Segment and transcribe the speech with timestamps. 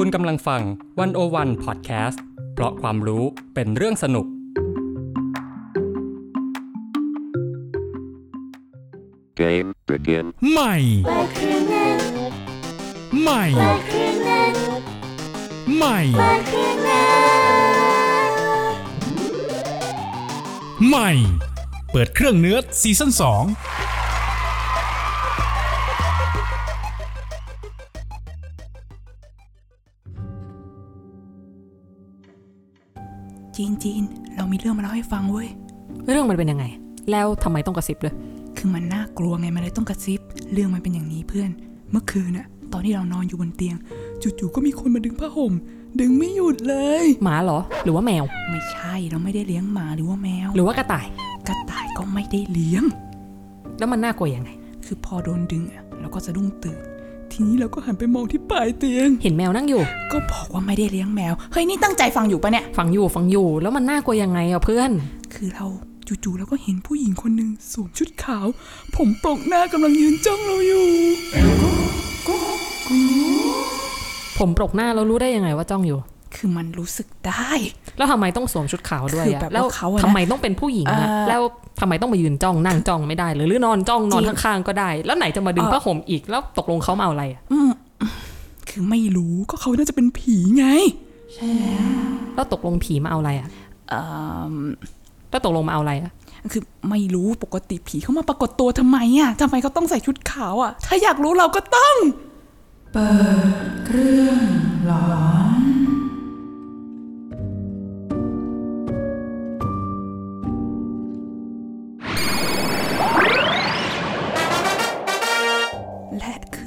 [0.00, 0.62] คุณกำลังฟัง
[0.98, 2.22] วันโอวันพอดแคสต์
[2.54, 3.24] เพราะความรู้
[3.54, 4.26] เป็นเรื่องสนุก
[9.40, 10.26] Game begin.
[10.52, 10.74] ใหม่
[13.22, 13.44] ใหม่
[15.76, 15.98] ใหม่
[20.88, 21.10] ใหม่
[21.90, 23.87] เปิดเครื่องเนื้อซีซั่น2
[33.84, 35.48] จีนจีน เรามีเรื่องมาเล่าให้ฟังเว้ย
[36.10, 36.64] เรื่องมันเป็นยังไง
[37.10, 38.14] แล้วทำไมต้องกระซิบด้วย
[38.56, 40.20] คือมันน่ากลัวไงมันเลยต้องกระซิบ
[40.52, 41.50] เรื่องมันเป็นอย่างนี้เพื่อน
[41.92, 43.76] เมื่อคืนน่ะ ตอนที่เรานอนอยู่บนเตียง
[44.22, 45.52] จู่ๆก็มีคนมาดึงผ้าห่ม
[46.00, 51.06] ดึงไม่หยุดเลย หมาเหรอ หรือว่าแมว ไม่ใช่ เราไม่ได้เลี้ยงหมาหรือว่าแมว หรือว่ากระต่าย
[51.48, 52.84] กระต่ายก็ไม่ได้เลี้ยง
[53.78, 54.50] แล้วมันน่ากลัวยังไง
[54.86, 56.78] คือพอโดนดึงอะเราก็สะดุ้งตื่น
[57.40, 64.90] ทีนี้เราก็หันไปมองที่ปลายเตียง เห็นแมวนั่งอยู่ ก็บอกว่าไม่ได้เลี้ยงแมว เฮ้ยนี่ตั้งใจฟังอยู่ปะเนี่ย ฟังอยู่ฟังอยู่ แล้วมันน่ากลัวยังไงอะเพื่อน
[65.34, 65.66] คือเรา
[66.24, 68.46] จู่ๆเราก็เห็นผู้หญิงคนหนึ่งสวมชุดขาว
[68.96, 70.86] ผมปลกหน้ากำลังยืนจ้องเราอยู่
[74.38, 75.98] ผมปรกหน้าแล้วรู้ได้ยังไงว่าจ้องอยู่
[76.36, 77.50] คือมันรู้สึกได้
[77.96, 81.40] แล้วทำไมต้องสวมชุดขาวด้วยคืออะแบบว่าแล้วเขาอะนะทำไมต้องเป็นผู้หญิงอะเอ่อแล้ว
[81.80, 87.70] ทำไมต้องมายืนจ้องนั่งจ้องไม่ได้เลยหรือนอนจ้องนอนจริงข้างๆก็ได้ แล้วไหนจะมาดึงเอ่อผ้าห่มอีกแล้วตกลงเขามาเอาอะไรอะอืม
[88.68, 90.66] คือไม่รู้ก็เขาน่าจะเป็นผีไง
[92.34, 93.48] แล้วตกลงผีมาเอาอะไรอะ
[93.88, 94.00] เอ่
[94.52, 94.54] อ
[95.30, 96.12] แล้วตกลงมาเอาอะไรอะ
[96.52, 101.96] คือไม่รู้ปกติผีเขามาปรากฏตัวทำไมอะทำไมเขาต้องใส่ชุดขาวอะ ถ้าอยากรู้เราก็ต้อง
[102.94, 103.10] และ
[103.86, 104.40] เครื่อง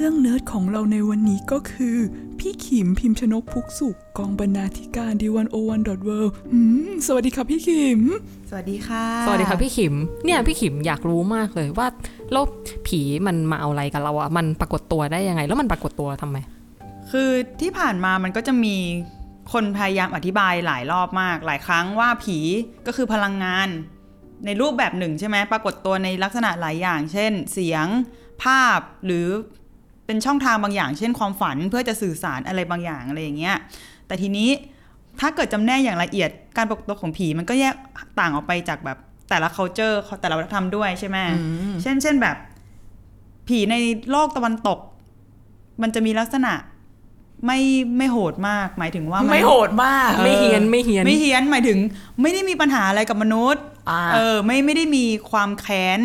[0.01, 1.97] เนิร์ดของเราในวันนี้ก็คือ
[2.39, 6.09] พี่ขิมพิมพ์ชนกพุกสุขกองบรรณาธิการดีวันโอวันดอทเว
[7.07, 7.99] สวัสดีครับพี่ขิม
[8.49, 9.93] สวัสดีค่ะ สวัสดีค่ะพี่ขิม
[10.25, 11.87] เนี่ยพี่ขิมอยากรู้มากเลยว่า
[12.31, 12.43] แล้ว
[12.87, 16.37] ผีมันมาเอาอะไรกับเราอะมันปรากฏตัวได้ยังไง แล้วมันปรากฏตัวทำไม
[17.11, 17.29] คือ
[17.61, 18.75] ที่ผ่านมามันก็จะมี
[19.53, 22.37] คนพยายามอธิบายหลายรอบมาก หลายครั้งว่าผี
[22.87, 23.67] ก็คือพลังงาน
[24.45, 27.87] ในรูปแบบหนึ่งใช่ไหมปรากฏตัวในลักษณะหลายอย่าง เช่น เสียง
[28.43, 29.27] ภาพหรือ
[30.11, 33.55] เป็นช่องทางบางอย่าง เช่นความฝันเพื่อจะสื่อสารอะไรบางอย่างอะไรอย่างเงี้ย
[34.07, 34.49] แต่ทีนี้
[35.19, 37.73] ถ้าเกิดจำแนกอย่างละเอียดการปรากฏตัวของผีมันก็แยก
[38.19, 38.97] ต่างออกไปจากแบบ
[39.29, 41.17] แต่ละ culture แต่ละวัฒนธรรมด้วยใช่ไหม
[41.81, 42.35] เช่นเช่นแบบ
[43.47, 43.75] ผีใน
[44.11, 44.79] โลกตะวันตก
[45.81, 46.53] มันจะมีลักษณะ
[47.45, 47.59] ไม่
[47.97, 51.79] ไม่โหดมาก หมายถึงว่ามันไม่โหดมากออไม่เฮี้ยนไม่เฮี้ยนไม่เฮี้ยนหมายถึง
[52.21, 55.99] ไม่ได้มีปัญหาอะไรกับมนุษย์อ่าเออ ไม่ไม่ได้มีความแค้น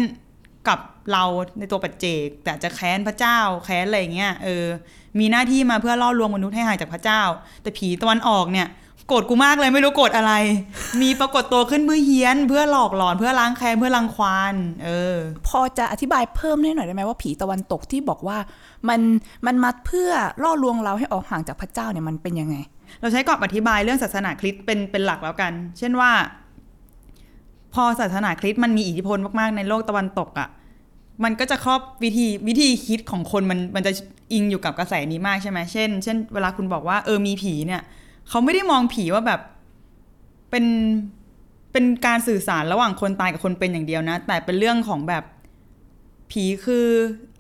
[0.69, 0.79] กับ
[1.13, 1.25] เรา
[1.59, 4.67] ในตัวปัจเจก แต่จะแค้นพระเจ้าแค้นอะไรอย่างเงี้ยเออ
[5.19, 7.23] มีหน้าที่มาเพื่อล่อลวงมนุษย์ให้ห่างจากพระเจ้า
[7.63, 8.69] แต่ผีตะวันออกเนี่ย
[9.09, 10.33] โกรธกูมากเลยไม่รู้โกรธอะไร
[11.03, 15.17] มีปรากฏตัวขึ้นเพื่อเฮี้ยน เพื่อหลอกหลอนเพื่อล้างแค้นเพื่อรังควานเออ
[15.49, 18.39] พอจะอธิบายเพิ่มได้หน่อยได้ไหมว่าผีตะวันตกที่บอกว่า
[18.89, 19.01] มัน
[19.47, 20.11] มันมาเพื่อ
[20.43, 22.57] ล่อลวงเราให้ออกห่างจากพระเจ้าเนี่ยมันเป็นยังไง
[23.01, 26.11] เราใช้กรอบอธิบายเรื่องศาสนาคริสต์เป็นเป็นหลักแล้วกัน เช่นว่า
[27.75, 30.49] พอศาสนาคริสต์มันมีอิทธิพลมากๆในโลกตะวันตกอะ่ะ
[31.25, 33.93] มันก็จะครอบวิธีวิธีคิดของคนมันมันจะ
[34.33, 37.83] อิงอยู่กับกระแสนี้มากใช่ไหมเช่น เช่น เวลาคุณบอกว่าเออมีผีเนี่ย
[38.29, 39.41] เขาไม่ได้มองผีว่าแบบ
[40.51, 40.65] เป็น
[41.73, 45.25] เป็นการสื่อสารระหว่างคนตายกับคนเป็นอย่างเดียวนะ แต่เป็นเรื่องของแบบ
[46.31, 46.87] ผีคือ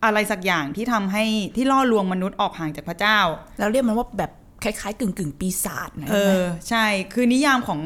[0.04, 1.24] อะไรสักอย่างที่ทำให้
[1.56, 3.18] ที่ล่อลวงมนุษย์ออกห่างจากพระเจ้า
[3.58, 4.30] แล้วเรียกมันว่าแบบ
[4.62, 7.80] คล้ายๆ กึ่งกึ่งๆปีศาจนะเออ ใช่ คือนิยามของ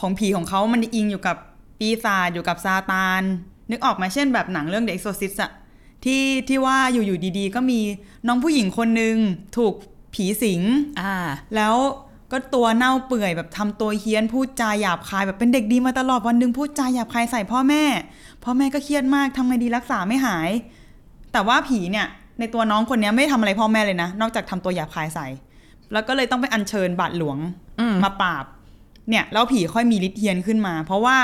[0.00, 1.36] ของผีของเขามันอิงอยู่กับ
[1.78, 3.22] ปีศาจอยู่กับซาตาน
[3.70, 5.52] นึกออกมาเช่นแบบหนังเรื่อง The Exorcist อะ
[6.04, 7.80] ที่ที่ว่าอยู่ๆดีๆ ก็มี
[8.26, 9.16] น้องผู้หญิงคนหนึ่ง
[9.56, 9.74] ถูก
[10.14, 10.60] ผีสิง
[11.00, 11.14] อ่า
[11.56, 11.74] แล้ว
[12.32, 17.84] ก็ตัวเน่าเปื่อยแบบทำตัวเฮี้ยนพูดจาหยาบคายแบบเป็นเด็กดีมาตลอดวันหนึ่งพูดจาหยาบคายใส่พ่อแม่
[18.44, 20.50] พ่อแม่ก็เครียดมากทำไงดีรักษาไม่หาย
[21.32, 22.06] แต่ว่าผีเนี่ย
[22.38, 25.26] ในตัวน้องคนเนี้ยไม่ทำอะไรพ่อแม่เลยนะ นอกจากทำตัวหยาบคายใส่
[25.92, 27.38] แล้วก็เลยต้องไปอัญเชิญบาทหลวง
[27.80, 28.44] อืมมาปราบ
[29.08, 31.16] เนี่ยแล้วผีค่อยมีฤทธิ์เฮียนขึ้นมา เพราะว่า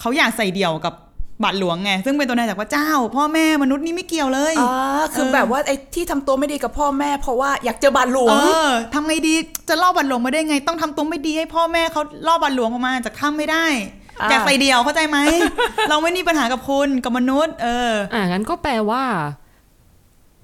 [0.00, 0.94] เขาอยากใส่เดี่ยวกับ
[1.44, 4.72] บาทหลวงไง ซึ่งเป็นตัวแทนจากพระเจ้า พ่อแม่มนุษย์นี่ไม่เกี่ยวเลยอ๋อ
[5.14, 9.34] คือเออแบบว่าไอ้ที่ทำตัวไม่ดีกับพ่อแม่เพราะว่าอยากเจอบาทหลวเองอทำไงดี
[9.68, 13.66] จะล่อบาทหลวงมาได้ไง ต้องทำตัวไม่ดีให้พ่อแม่เขาล่อบาทหลวงออกมาจากถ้ำไม่ได้
[14.20, 15.18] อ่าอยากใส่เดี่ยวเข้าใจไหม
[15.88, 19.02] เราไม่มีปัญหากับคุณกับมนุษย์ เออ อ่างั้นก็แปลว่า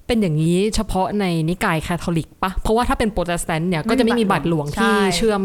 [0.07, 5.43] เป็นอย่างนี้เฉพาะในนิกายคาทอลิกปะเพราะว่าถ้าเป็นโปรเตสแตนต์เนี่ยก็จะไม่มีบาทหลวงที่ใช่เชื่อม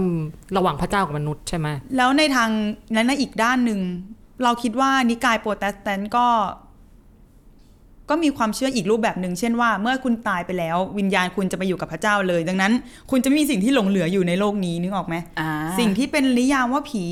[0.57, 2.51] ระหว่างพระเจ้ากับมนุษย์ใช่ไหมแล้วในทาง
[2.93, 3.81] และในอีกด้านหนึ่ง
[4.45, 6.27] เราคิดว่านิกายโปรเตสแตนต์ก็
[8.09, 12.73] ก็ ก็มีความเชื่ออีกรูปแบบหนึ่งเช่นว่า เมื่อคุณตายไปแล้ว วิญญาณคุณจะไปอยู่กับพระเจ้าเลย ดังนั้น
[13.11, 17.05] คุณจะไม่มีสิ่งที่หลงเหลืออยู่ในโลกนี้นึกออกไหมอ่าสิ่งที่เป็นนิยามว่าผี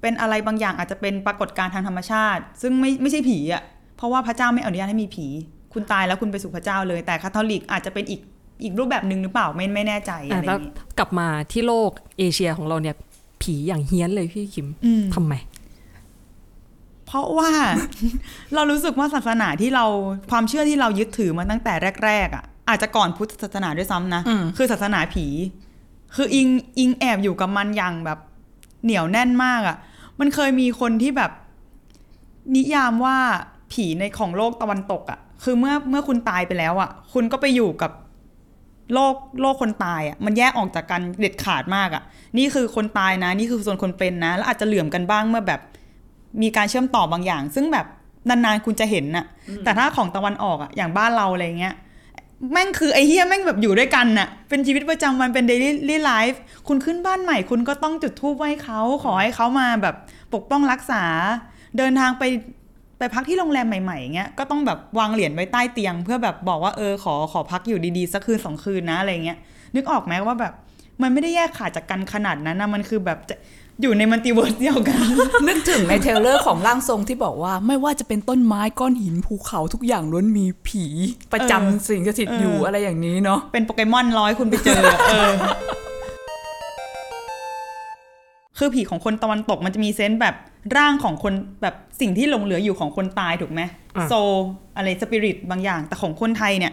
[0.00, 3.62] เป็นอะไรบางอย่างอาจจะเป็นปรากฏการณ์ทางธรรมชาติ ซึ่งไม่ไม่ใช่ผีอะ่ะ
[3.96, 5.26] เพราะว่าพระเจ้าไม่อนุญาตให้มีผี
[5.72, 8.20] คุณตายแล้วคุณไปสู่พระเจ้าเลย แต่คาทอลิกอาจจะเป็นอีก
[8.62, 12.96] อีกรูปแบบหนึ่งหรือเปล่าไม่ไม่แน่ใจอะอะไรอแล้วย่างงี้กลับมาที่โลกเอเชียของเราเนี่ย
[13.42, 15.32] ผีอย่างเฮี้ยนเลยพี่คิมอืมทำไม
[17.10, 17.50] เพราะว่า
[18.54, 19.84] เรารู้สึกว่าศาสนาที่เรา
[20.30, 21.74] ความเชื่อที่เรายึดถือมาตั้งแต่
[22.04, 25.26] แรกๆอะอาจจะก่อนพุทธศาสนาด้วยซ้ำนะอืมคือศาสนาผี
[26.16, 26.48] คืออิง
[26.78, 28.18] อิงแอบอยู่กับมันอย่างแบบ
[28.84, 29.76] เหนียวแน่นมากอะ
[30.20, 31.30] มันเคยมีคนที่แบบ
[32.56, 33.16] นิยามว่า
[33.72, 37.92] ผีในของโลกตะวันตกอะ คือเมื่อเมื่อคุณตายไปแล้วอะ คุณก็ไปอยู่กับ
[38.94, 42.02] โลกโลกคนตายอะมันแยกออกจากกันเด็ดขาดมากอะ
[42.38, 45.60] นี่คือคนตายนะ นี่คือส่วนคนเป็นนะ แล้วอาจจะเหลื่อมกันบ้างเมื่อแบบ
[46.42, 47.86] มีการเชื่อมต่อบางอย่าง ซึ่งแบบ
[48.28, 49.26] นานๆคุณจะเห็นน่ะ
[49.64, 51.74] แต่ถ้าของตะวันออกอะอย่างบ้านเราอะไรเงี้ย
[52.52, 56.38] แม่งคือไอ้เฮียแม่งแบบอยู่ด้วยกันน่ะ เป็นชีวิตประจำวันเป็น daily life
[56.68, 59.94] คุณขึ้นบ้านใหม่ คุณก็ต้องจุดธูปไหว้เขาขอให้เขามาแบบ
[60.34, 61.02] ปกป้องรักษา
[61.78, 62.24] เดินทางไป
[62.98, 69.38] ไปพักที่โรงแรมใหม่ๆอย่างเงี้ยก็ต้องแบบวางเหรียญไว้ใต้เตียง เพื่อแบบบอกว่าเออขอขอพักอยู่ดีๆสักคืนสองคืนนะอะไรเงี้ย
[69.76, 70.52] นึกออกไหมว่าแบบ
[71.02, 73.36] มันไม่ได้แยกขาดจากกันขนาดนั้นนะมันคือแบบจะ
[73.82, 75.06] อยู่ใน multiverse เดียวกัน
[75.48, 80.84] นึกถึงใน trailer ของร่างทรงที่บอกว่า ไม่ว่าจะเป็นต้นไม้ก้อนหินภูเขาทุกอย่างล้วนมีผี
[81.32, 85.32] ประจำเออสิ่งสถิตอยู่เออออะไรอย่างนี้เนาะเป็นโปเกมอนร้อยคุณไปเจอเออ
[88.58, 90.34] คือผีของคนตะวันตกมันจะมีเซนส์แบบ
[90.76, 93.60] ร่างของคนแบบสิ่งที่หลงเหลืออยู่ของคนตายถูกไหม
[93.96, 94.14] อะโซ
[94.76, 96.72] อะไรสปิริตบางอย่าง แต่ของคนไทยเนี่ย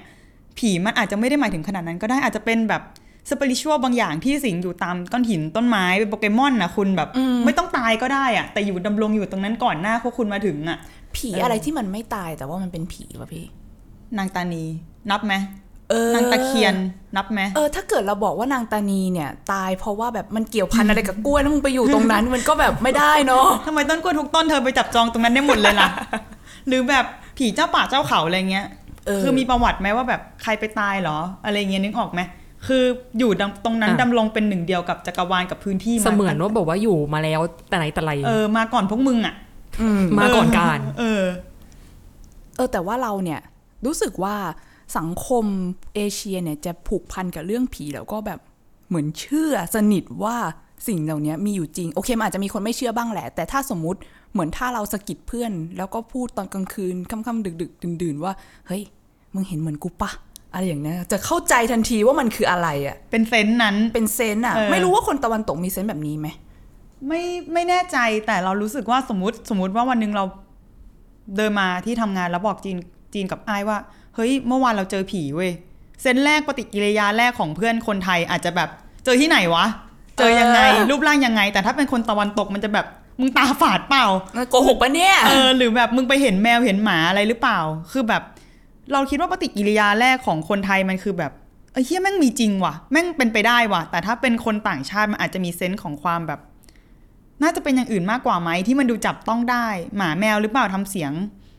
[0.58, 2.82] ผีมันอาจจะไม่ได้หมายถึงขนาดนั้นก็ได้อาจจะเป็นแบบ
[3.30, 7.10] สปิริชวลบางอย่างที่สิงอยู่ตามก้อนหินต้นไม้เป็นโปเกมอนนะคุณแบบ
[7.46, 10.78] ไม่ต้องตายก็ได้อะแต่อยู่ดำรงอยู่ตรงนั้นก่อนหน้าพวกคุณมาถึงอะ
[11.16, 13.46] ผีเออออะไรที่มันไม่ตายแต่ว่ามันเป็นผีวะพี่
[14.18, 14.64] นางตานี
[15.12, 15.34] นับไหม
[15.90, 16.76] เออนางตะเคียน
[17.18, 25.90] นับไหมเออถ้าเกิดเราบอกว่านางตานีเนี่ยตายเพราะว่าแบบมันเกี่ยวพันอะไรกับกล้วยแล้วมึงไปอยู่ตรงนั้น มันก็แบบไม่ได้เนาะทำไมต้นกล้วยทุกต้นเธอไปจับจองตรงนั้นได้หมดเลยล่ะ
[26.68, 27.06] หรือแบบ
[27.38, 28.66] ผีเจ้าป่าเจ้าเขาอะไรเงี้ย
[29.06, 32.22] เออคือมีประวัติไหมว่าแบบใครไปตายเหรอ อะไรเงี้ยนึกออกไหม
[32.66, 32.84] คือ
[33.20, 37.40] อยู่ดำตรงนั้นอะดำรงเป็นหนึ่งเดียวกับจักรวาลกับพื้นที่เสมือนว่าบอกว่าอยู่มาแล้ว
[37.70, 39.36] แต่ไหนแต่ไรเออมาก่อนพวกมึงอะ
[40.20, 41.24] มาก่อนการ เออ
[42.56, 43.40] เออแต่ว่าเราเนี่ย
[43.86, 44.36] รู้สึกว่า
[44.98, 45.46] สังคม
[45.96, 48.40] เอเชียเนี่ยจะผูกพันกับเรื่องผีแล้วก็แบบ
[48.88, 50.38] เหมือนเชื่อสนิทว่า
[50.88, 54.00] สิ่งเหล่านี้มีอยู่จริง โอเคมันอาจจะมีคนไม่เชื่อบ้างแหละ แต่ถ้าสมมุติ
[54.32, 58.34] เหมือนถ้าเราสะกิดเพื่อน แล้วก็พูดตอนกลางคืนค่ำๆดึก ๆ ดื่นๆว่า
[58.68, 58.84] เฮ้ย
[59.34, 60.12] มึงเห็นเหมือนกูปะ
[60.54, 66.28] อะไรอย่างเนี้ยจะเข้าใจทันทีว่ามันคืออะไรอะ่ะเป็นเซนส์นั้น เป็นเซนส์อะ เออ ไม่รู้ว่าคนตะวันตกมีเซนส์แบบนี้ไหม
[67.08, 67.22] ไม่
[67.54, 67.98] ไม่แน่ใจ
[68.28, 70.24] แต่เรารู้สึกว่าสมมติสมมติว่าวันหนึ่งเรา
[71.36, 72.78] เดินมาที่ทำงานแล้วบอกจีน
[73.14, 73.78] จีนกับไอ้ายว่า
[74.16, 75.52] เฮ้ยเมื่อวานเราเจอผีเว้ย
[76.02, 78.70] เซนส์แรกปฏิกิริยาแรกของเพื่อนคนไทยอาจจะแบบ
[79.06, 79.66] เจอที่ไหนวะ
[80.18, 82.86] เจอยังไงเออรูปร่างยังไง แต่ถ้าเป็นคนตะวันตกมันจะแบบ
[83.20, 84.06] มึงตาฝาดเปล่า
[84.50, 87.60] โกหกปะเนี่ย เออหรือแบบมึงไปเห็นแมวเห็นหมาอะไรหรือเปล่า
[87.92, 88.24] คือแบบ
[88.94, 91.32] เราคิดว่าปฏิกิริยาแรกของคนไทยมันคือแบบ
[91.74, 96.40] เอ้ยเฮียแม่งมีจริงว่ะ แม่งเป็นไปได้ว่ะ แต่ถ้าเป็นคนต่างชาติมันอาจจะมีเซนส์ของความแบบ
[97.44, 99.68] น่าจะเป็นอย่างอื่นมากกว่าไหมที่มันดูจับต้องได้
[99.98, 101.14] หมาแมวหรือเปล่าทำเสียง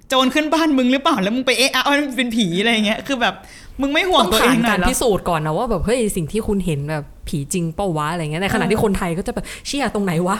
[0.08, 3.34] โจรขึ้นบ้านมึงหรือเปล่าแล้วมึงไปเอะอะว่ามันเป็นผีอะไรอย่างเงี้ยคือแบบ
[3.80, 10.36] มึงไม่ห่วงต้องตัวเอผ่านงหน่กาอรยเหรอพิสูจน์ก่อนนะว่าแบบเฮ้ยสิ่งที่คุณเห็นแบบผีจริงเป้าวะอะไรเงี้ยในขณะที่คนไทยก็จะแบบเชี่ยตรงไหนวะ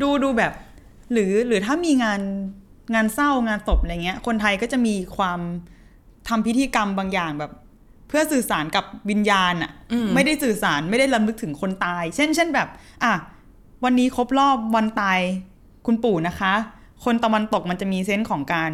[0.00, 0.52] ดูดูแบบ
[1.12, 2.20] หรือหรือถ้ามีงาน
[2.94, 5.40] งานเศร้างานศพอะไรเงี้ย คนไทยก็จะมีความ
[6.28, 7.52] ทำพิธีกรรมบางอย่างแบบ
[8.08, 9.72] เพื่อสื่อสารกับวิญญาณอะ
[10.14, 12.68] ไม่ได้สื่อสารไม่ได้ลำลึกถึงคนตาย เช่น เช่นแบบ
[13.04, 13.12] อะ
[13.84, 15.20] วันนี้ครบรอบวันตาย
[15.86, 16.52] คุณปู่นะคะ
[17.04, 18.72] คนตะวันตกมันจะมีเซนส์ของการ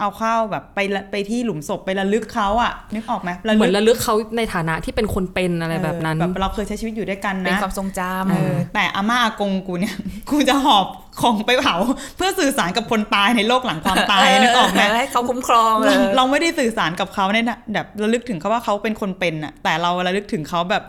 [0.00, 9.94] เอาข้าวแบบไปละไปที่หลุมศพไประลึกเขาอะนึกออกไหมเหมือนระลึกเขาในฐานะที่เป็นคนเป็นอะไรแบบนั้นเออแบบเราเคยใช้ชีวิตอยู่ด้วยกันเป็นนะความทรงจเออแต่อาม่าอากงกูเนี่ย
[10.30, 10.86] กูจะหอบ
[11.20, 11.76] ของไปเผา
[12.16, 20.82] เพื่อสื่อสารกับคนตายในโลกหลังความำตายนึกออกไหมเให้เขาคุ้มครองเอเราอเราไม่ได้สื่อสารกับเขาในน่ะแบบระลึกถึงเขาว่าเขาเป็นคนเป็นอะแต่เราระลึกถึงเขาแบบ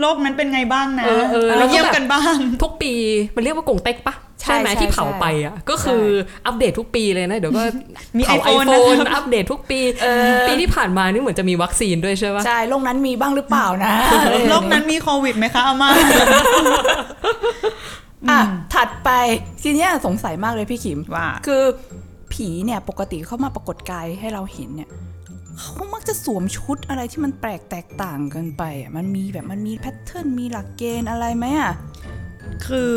[0.00, 2.92] โลกนั้นเป็นไงบ้างนะเออเออเราเยี่ยมกันบ้าง ทุกปี
[3.34, 6.04] มันเรียกว่ากงเต็กปะใช่ใช่ไหมใช่ที่เผาใช่ไปอะก็คือ
[6.46, 7.62] อัปเดตทุกปีเลยนะ เดี๋ยวก็
[8.16, 9.80] มีเผา iPhone ไอโฟนนะครับอัปเดตทุกปี
[10.48, 13.92] ปีที่ผ่านมานี่เหมือนจะมีวัคซีนด้วยใช่ปะใช่โลกนั้นมีบ้างหรือเปล่านะ
[14.50, 15.90] โลกนั้นมีโควิดไหมคะอาม่า
[18.30, 18.40] อะ
[18.74, 19.10] ถัดไป
[19.62, 21.64] ทีเนี้ยสงสัยมากเลยพี่ขิมว่า คือ
[22.32, 24.90] ผีเนี่ยปกติเข้ามาปรากฏกายให้เราเห็นเนี่ย
[25.58, 31.72] เขามักจะสวมชุดอะไรที่มันแปลกแตกต่างกันไปอะมันมีแบบมันมีแพทเทิร์นมีหลักเกณฑ์อะไรไหมอะ
[32.66, 32.92] คือ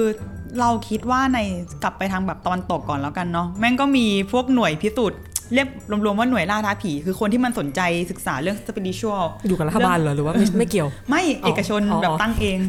[0.60, 1.40] เราคิดว่าใน
[1.84, 5.20] กลับไปทางแบบตะวันตกก่อนแล้วกันเนาะแม่งก็มีพวกหน่วยพิสูจน์
[5.54, 5.68] เรียก
[6.06, 7.82] รวมๆว่าหน่วยล่าท้าผี คือคนที่มันสนใจ
[8.12, 12.60] ศึกษาเรื่อง spiritual อยู่กับรัฐบาลเหรอหรือว่าไม่ไม่เกี่ยว ไม่อ๋อเอกชนอ๋อแบบตั้งเอง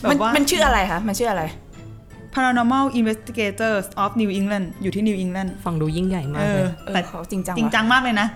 [0.00, 1.42] แบมันบว่ามันชื่ออะไรคะ มันชื่ออะไร
[2.34, 8.28] paranormal investigators of New England อยู่ที่ New England ฟังดูยิ่งใหญ่มาเอกเลอยเออแต่เขาจริงจังจริงว่ะจังมากเลยนะ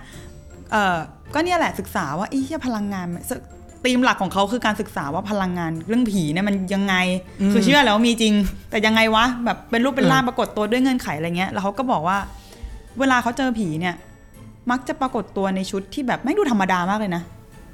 [0.71, 0.95] เออ
[1.33, 3.23] ก็เนี่ยแหละศึกษาว่าไอ้เหี้ยพลังงานมัน
[3.85, 6.95] ธีมหลักของเขาคือการศึกษาว่าพลังงานเรื่องผีเนี่ยมันยังไง
[7.51, 8.33] คือเชื่อแล้วามีจริง
[8.69, 12.17] แต่ยังไงวะแบบเป็นรูปเป็นร่างปรากฏตัวด้วยเงื่อนไขอะไรเงี้ยแล้วเขาก็บอกว่า
[12.99, 13.95] เวลาเขาเจอผีเนี่ย
[14.71, 17.23] มักจะปรากฏตัวในชุดที่แบบไม่ดูธรรมดามากเลยนะ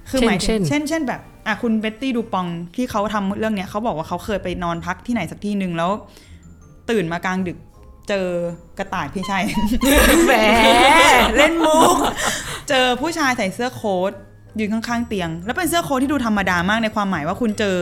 [0.10, 5.92] คือหมายถึงเช่นเช่นแบบอะคุณเบ็ตตี้ดูปองที่เขาทำเรื่องเนี้ยเขาบอกว่าเขาเคยไปนอนพักที่ไหนสักที่หนึ่งแล้ว
[6.90, 7.58] ตื่นมากลางดึก
[8.10, 8.28] เจอ
[8.78, 9.40] กระต่ายพี่ใช่
[10.26, 10.34] แหม
[11.38, 11.96] เล่นมุก
[12.70, 14.12] เจอผู้ชายใส่เสื้อโค้ท
[14.60, 17.76] ยืนข้างๆเตียง แล้วเป็นเสื้อโค้ทที่ดูธรรมดามากในความหมายว่าคุณเจอ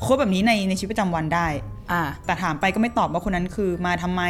[0.00, 1.46] โค้ทแบบนี้ในในชีวิตประจำวันได้
[1.92, 4.22] อ่า แต่ถามไปก็ไม่ตอบว่าคนนั้นคือมาทำไม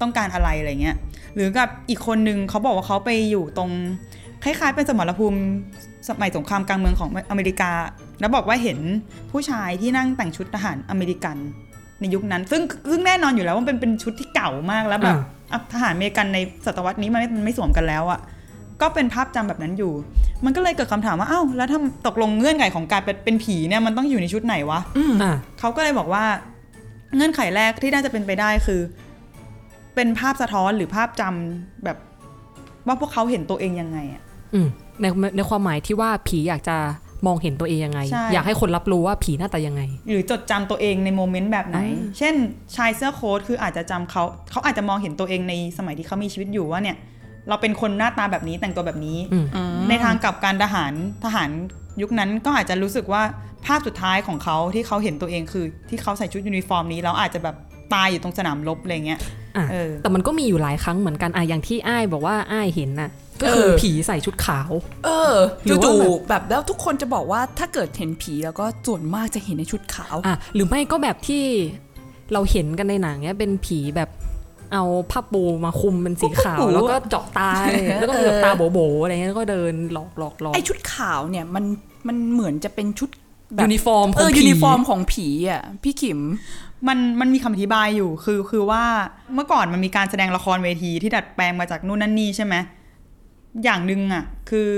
[0.00, 0.96] ต้องการอะไรอะไรเงี้ย
[1.34, 3.70] หรือกับอีกคนนึงเขาบอกว่าเขาไปอยู่ตรง
[4.44, 5.40] คล้ายๆเป็นสมรภูมิ
[6.08, 7.72] สมัยสงครามกลางเมืองของอเมริกา
[8.20, 8.78] แล้วบอกว่าเห็น
[9.30, 11.36] ผู้ชายที่นั่งแต่งชุดทหารอเมริกัน
[12.00, 15.16] ในยุคนั้น ซึ่งซึ่งแน่นอนอยู่แล้วว่ามันเป็นชุดที่เก่ามากแล้วแบบ
[15.52, 18.20] อะทหารอเมริกันในศตวรรษนี้มันไม่มันไม่สวมกันแล้วอะ
[18.82, 19.92] ก็เป็นภาพจำแบบนั้นอยู่
[20.44, 24.80] มันก็เลยเกิดคำถามว่า อ้าว แล้วถ้าตกลงเงื่อนไขของการเป็นเป็นผีเนี่ย มันต้องอยู่ในชุดไหนวะ
[25.22, 26.24] อะเขาก็เลยบอกว่า
[27.16, 28.80] เงื่อนไขแรกที่น่าจะเป็นไปได้คือ
[29.94, 31.98] เป็นภาพสะท้อนหรือภาพจำแบบ
[32.86, 34.22] ว่าพวกเขาเห็นตัวเองยังไงอะ
[34.54, 34.68] อืม
[35.00, 35.06] ใน
[35.36, 36.76] ในความหมายที่ว่าผีอยากจะ
[37.26, 42.34] มองเห็นตัวเองยังไงใช่อยากให้คนรับรู้ว่าผีหน้าตายังไง หรือจดจำตัวเองใน moment แบบไหนอ่าเช่น
[42.76, 46.96] ชายเสื้อโค้ทคืออาจจะจำเขา เขาอาจจะมองเห็นตัวเองในสมัยที่เขามีชีวิตอยู่ว่าเนี่ย
[47.48, 49.44] เราเป็นคนหน้าตาแบบนี้แต่งตัวแบบนี้อืม
[49.88, 50.92] ในทางกลับกันทหาร
[51.24, 51.50] ทหาร
[52.02, 53.22] ยุคนั้นก็อาจจะรู้สึกว่า
[53.66, 57.56] ภาพสุดท้ายของเขาที่เขาเห็นตัวเองคือ ที่เขาใส่ชุดยูนิฟอร์มนี้แล้วอาจจะแบบ
[57.94, 59.20] ตายอยู่ตรงสนามรบอะไรเงี้ย
[59.56, 64.70] อะเออแต่มันก็มีอยู่หลายครั้งเหมือนกันอะอย่างที่อ้ายบอกว่าอ้ายเห็นน่ะก็คือเออผีใส่ชุดขาว
[65.04, 71.42] เออหรือว่าจู่แบบๆแบบแล้วทุกคนจะบอกว่าถ้าเกิดเห็นผีแล้วก็ส่วนมากจะเห็นในชุดขาวอะหรือไม่ก็แบบที่
[72.32, 74.08] เราเห็นกันในหนังเนี้ยเป็นผีแบบ
[74.72, 77.50] เอาผ้าปูมาคลุมเป็นสีขาวโอ้โหแล้วก็เจาะตา
[78.00, 81.64] แล้วก็มีแบบตาโบๆอะไรเงี้ยแล้วก็เดินหลอกหลอกหลอกไอชุดขาวเนี่ยมัน
[82.08, 83.10] มันเหมือนจะเป็นชุด
[83.54, 86.20] แบบยูนิฟอร์มขเอองอผียูนิฟอร์มของผีอะพี่ขิม
[86.88, 88.84] มันมันมีคำอธิบายอยู่คือคือว่า
[89.34, 92.54] เมื่อก่อนมันมีการแสดงละครเวทีที่ดัดแปลงมาจากนู่นนั่นนี่ใช่ไหม
[93.64, 94.70] อย่างหนึ่งอะ คือ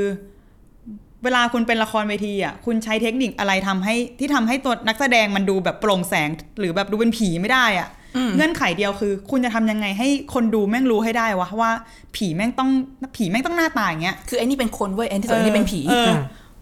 [1.25, 6.29] เวลาคุณเป็นละครเวทีอะคุณใช้เทคนิคอะไรทำให้ที่ทำให้ตัวนักแสดงมันดูแบบโปร่งแสง
[6.59, 7.89] หรือแบบดูเป็นผีไม่ได้อะ
[8.37, 11.71] เงื่อนไขเดียวคือ คุณจะทำยังไงให้คนดูแม่งรู้ให้ได้วะว่า
[12.17, 12.71] ผีแม่งต้อง
[13.17, 16.11] ผีแม่งต้องหน้าตาอย่างเงี้ยคือไอ้นี่เป็นคนเว้ยไอ้ที่ส่วนนี้เป็นผีเออ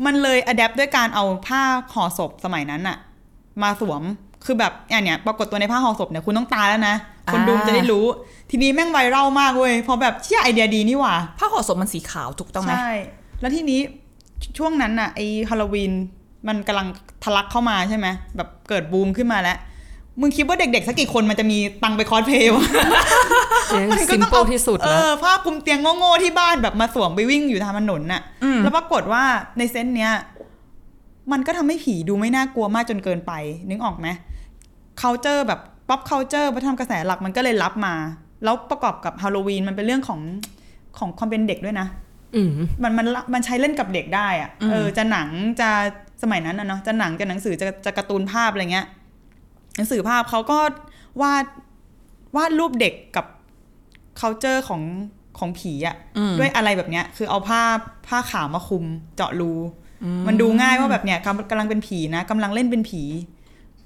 [0.07, 1.62] มันเลยอัดแอปด้วยการเอาผ้า
[1.93, 2.97] ห่อศพสมัยนั้นอะ
[3.62, 4.02] มาสวม
[4.45, 6.95] คือแบบอันเนี้ยปรากฏตัวในผ้าห่อศพเนี่ยคุณต้องตายแล้วนะ
[7.33, 8.05] คนดูอ่าจะได้รู้
[8.50, 12.93] ทีนี้แม่ง viral มากเว้ยเพราะแบบเชี่ยไอเดียดีนี่หว่าผ้าห่อศพมันสีขาวถูกต้องไหมใช่
[13.40, 13.81] แล้วทีนี้
[14.59, 15.93] ช่วงนั้นน่ะไอฮาโลวีน
[16.49, 16.88] มันกำลัง
[17.25, 19.59] ทะลักเข้ามาใช่ไหมแบบเกิดบูมขึ้นมาแล้ว
[20.20, 22.66] มึงคิดว่าเด็กๆสักกี่คนมันจะมีตังค์ไปคอสเพลย์วะ
[23.75, 28.22] ยังมันก็ต้องเอา simple ที่สุดแล้วอะเอาผ้าคลุมเตียงโง่ๆที่บ้านแบบมาสวมไปวิ่งอยู่ตามถนนน่ะ
[28.62, 29.22] แล้วปรากฏว่า
[29.58, 30.12] ในเซนส์เนี้ย
[31.32, 33.32] มันก็ทำให้ผีดูไม่น่ากลัวมากจนเกินไป
[33.68, 34.08] นึกออกไหม
[35.00, 37.94] culture แบบ pop culture วัฒนธรรมกระแสหลักมันก็เลยรับมา
[38.44, 40.20] แล้วประกอบกับฮาโลวีนมันเป็นเรื่องของ
[40.98, 41.87] ของความเป็นเด็กด้วยนะ
[42.37, 42.50] อืม
[42.82, 45.28] มันมันมันใช้เล่นกับเด็กได้อะเออจะหนัง
[45.60, 45.70] จะ
[46.22, 48.87] สมัยนั้นนะเนาะจะหนังจะหนังสือจะจะการ์ตูนภาพอะไรเงี้ย
[49.78, 50.58] หนังสือภาพเขาก็
[51.23, 51.44] วาด
[52.37, 53.26] วาดรูปเด็กกับ
[54.20, 54.82] culture ของ
[55.38, 55.97] ของผีอะ
[56.38, 57.62] ด้วยอะไรแบบเนี้ย คือเอาผ้า
[58.06, 58.85] ผ้าขาวมาคลุม
[59.16, 59.52] เจาะรู
[60.26, 63.02] มันดูง่ายว่าแบบเนี้ยกำกำลังเป็นผีนะกำลังเล่นเป็นผี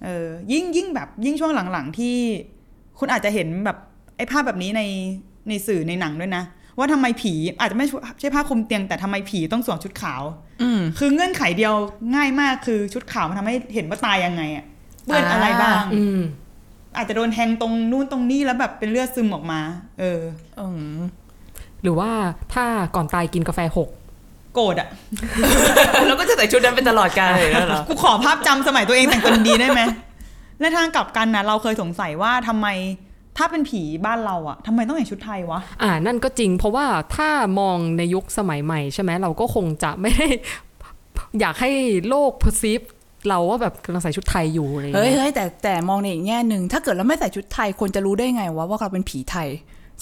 [0.05, 2.17] เออยิ่งยิ่งแบบยิ่งช่วงหลังๆ ที่
[2.99, 3.79] คุณอาจจะเห็นแบบ
[4.17, 4.83] ไอ้ภาพแบบนี้ใน
[5.49, 6.45] ในสื่อในหนังด้วยนะ
[6.79, 7.87] ว่าทำไมผีอาจจะไม่
[8.21, 10.23] ใช่ผ้าคลุมเตียงแต่ทำไมผีต้องสวมชุดขาว
[10.63, 11.75] อืมคือเงื่อนไขเดียว
[12.15, 14.67] ง่ายมากคือชุดขาวมันทำให้เห็นว่าตายยังไงอะ
[15.05, 16.21] เปื้อนอะไรบ้าง อืม
[16.97, 19.61] อาจจะโดนแทงตรงนู่นตรงนี้แล้วแบบเป็นเลือดซึมออกมา
[20.01, 20.21] เออ
[20.61, 20.99] อืม
[21.83, 22.11] หรือว่า
[22.55, 23.89] ถ้าก่อนตายกินกาแฟหก
[24.55, 24.89] โกรธอะ
[26.07, 29.81] แล้วก็จะใส่ชุดนั้นเป็นตลอดกาลเลยนะเหรอกูขอภาพจำสมัยตัวเองแต่งตัวดีได้ไหม
[30.61, 32.69] และทางกลับกันนะเราเคยสงสัยว่าทำไม
[33.39, 37.31] ถ้าเป็นผีบ้านเราอะทำไมต้องแต่งชุดไทยวะ อ่า นั่นก็จริง เพราะว่าถ้า
[37.61, 40.27] มองในยุคสมัยใหม่ใช่ไหมเราก็คงจะไม่ได้
[41.41, 41.71] อยากให้
[42.09, 42.85] โลก perceive
[43.29, 49.49] เราว่าแบบกำลังใส่ชุดไทยอยู่อะไรอย่างเฮ้ยเงี้ยเฮ้ยแต่แต่มองในอีกแง่หนึ่งถ้าเกิดเราไม่ใส่ชุดไทยคนจะรู้ได้ไงว่าว่าเราเป็นผีไทย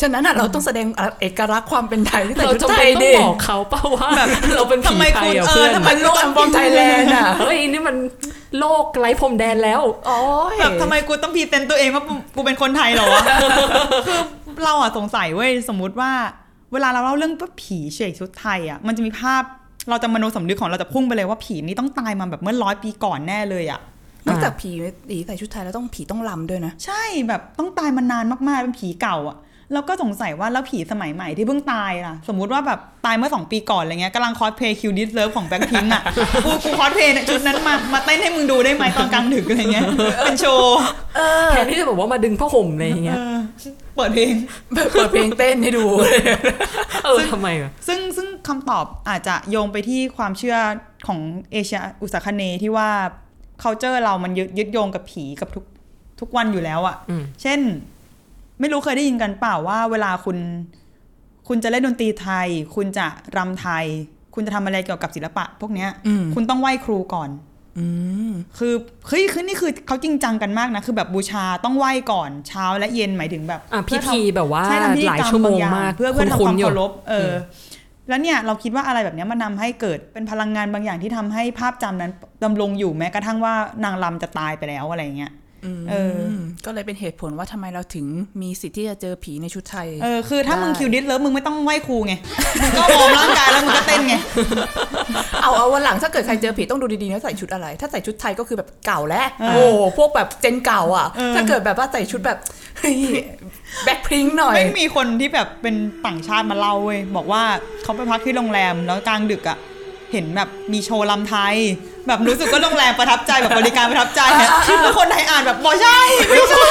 [0.01, 0.87] ฉะนั้นอะเราต้องแสดง
[1.21, 4.11] เอกลักษณ์ความเป็นไทยที่ใส่เราชุดจำไทเป็นยต้อดิงบอกเขาเปล่าว่า
[4.57, 7.97] เราเป็นผีทำไมไทคุยณอะเอเพื่ออนทำไมโลกแอมฟอมไทยแลนด์อะเฮ้ยนี่มัน
[8.59, 10.19] โลกไร้พรมแดนแล้วโอ้
[10.55, 13.23] ยแบบทำไมกูต้องพรีเซนต์ตัวเองว่ากูกูเป็นคนไทยเหรอวะ
[14.07, 14.21] คือ
[14.65, 16.13] เราอะสงสัยเว้ยสมมุติว่า
[16.73, 19.43] เวลาเราเล่าเรื่องว่าผีเฉยชุดไทยอะมันจะมีภาพ
[19.89, 23.81] เราจะมโนสำนึกของเราจะพุ่งไปเลยว่าผีนี้ต้องตายมาแบบเมื่อร้อยปีก่อนแน่เลยอะ
[24.27, 24.71] นอกจากผี
[25.11, 29.37] ตีใส่ชุดไทยแล้วต้องผีต้องรำด้วยนะ ใช่แบบต้องตายมานานมากๆเป็นผีเก่าอะ
[29.73, 36.03] แล้วก็สงสัยว่าแล้วผีสมัยใหม่ที่เพิ่งตายล่ะ สมมุติว่าแบบตายเมื่อสองปีก่อนอะไรเงี้ยกำลังคอสเพลย์ Kill This Love ของแบ็คพิงอะ
[36.45, 39.85] กูกูคอสเพลย์ชุดนั้นมามาเต้นให้มึงดูได้ไหมตอนกลางดึกอะไรเงี้ย
[40.25, 40.79] เป็นโชว์
[41.51, 43.39] แทนที่จะบอกว่ามาดึงผ้าห่มอะไรอย่างเงี้ยเออ
[43.97, 44.33] เปิดเพลง
[44.93, 45.85] เปิดเพลงเต้นให้ดู
[47.05, 50.57] เออทำไมอะซึ่งซึ่งคำตอบอาจจะโยงไปที่ความเชื่อ
[51.07, 51.19] ของ
[51.53, 52.89] เอเชียอุตสาคเนย์ที่ว่า
[53.63, 55.65] culture เรามันยึดยึดโยงกับผีกับทุก
[56.21, 57.61] ทุกวันอยู่แล้วอะอืมเช่น
[58.61, 60.39] ไม่รู้เคยได้ยินกันเปล่าว่าเวลาคุณ
[61.49, 63.85] คุณจะเล่นดนตรีไทย คุณจะรำไทย
[64.35, 67.31] คุณจะทำอะไรเกี่ยวกับศิลปะ พวกเนี้ยอืมคุณต้องไหว้ครูก่อน
[67.79, 67.87] อื
[68.29, 68.75] มคือ
[69.09, 77.35] เฮ้ยคือนี่คือเขาจริงจังกันมากนะ คือแบบบูชาต้องไหว้ก่อนเช้าและเย็นหมายถึงแบบอะพิธีแบบว่าใช่ทำพิธีหลายกรรชั่วโมงบอย่มาก เพื่อเพื่อทำคคุ้วามนๆอยู่เคารพเอออ
[78.09, 82.13] แล้วเนี่ยเราคิดว่าอะไรแบบเนี้ยมันนำให้เกิดเป็นพลังงานบางอย่างที่ทำให้ภาพจำนั้น
[82.45, 85.33] ดำรงอยู่แม้กระทั่งว่านางรำจะตายไปแล้วอะไรเงี้ย
[85.91, 86.19] เออ
[86.67, 88.07] ก็เลยเป็นเหตุผลว่าทำไมเราถึง
[88.43, 92.15] มีสิทธิ์ที่จะเจอผีในชุดไทย เออ คือถ้ามึงได้คิวดิสเลิฟมึงไม่ต้องไหว้ครูไง
[92.63, 94.15] มึงก็วอร์มร่างกายแล้วมึงก็เต้นไง
[95.43, 99.65] เอาเอาวันหลังถ้าเกิดใครเจอผีต้องดูดีๆนะใส่ชุดอะไร ถ้าใส่ชุดไทยก็คือแบบเก่าแล้ว โอ้
[99.99, 102.39] พวกแบบ gen เก่าอะ ถ้าเกิดแบบว่าใส่ชุดแบบ
[102.79, 102.97] เฮ้ย
[103.85, 105.75] แบ็คพิงหน่อย ไม่มีคนที่แบบเป็น
[106.07, 107.43] ต่างชาติมาเล่าเว้ยบอกว่า
[107.83, 109.59] เขาไปพักที่โรงแรมแล้วกลางดึกอะ
[110.13, 111.57] เห็นแบบมีโชว์รำไทย
[112.07, 114.49] แบบรู้สึกว่าโรงแรมประทับใจแบบบริการประทับใจอะ
[114.83, 116.65] แล้วคนไทยอ่านแบบบอกใช่ไม่ใช่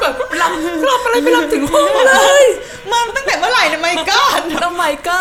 [0.00, 2.44] แบบรำรำอะไรไม่รำถึงห้องเลย
[2.90, 5.18] มาตั้งแต่เมื่อไหร่เนี่ยไม่ก้อนทำไมก็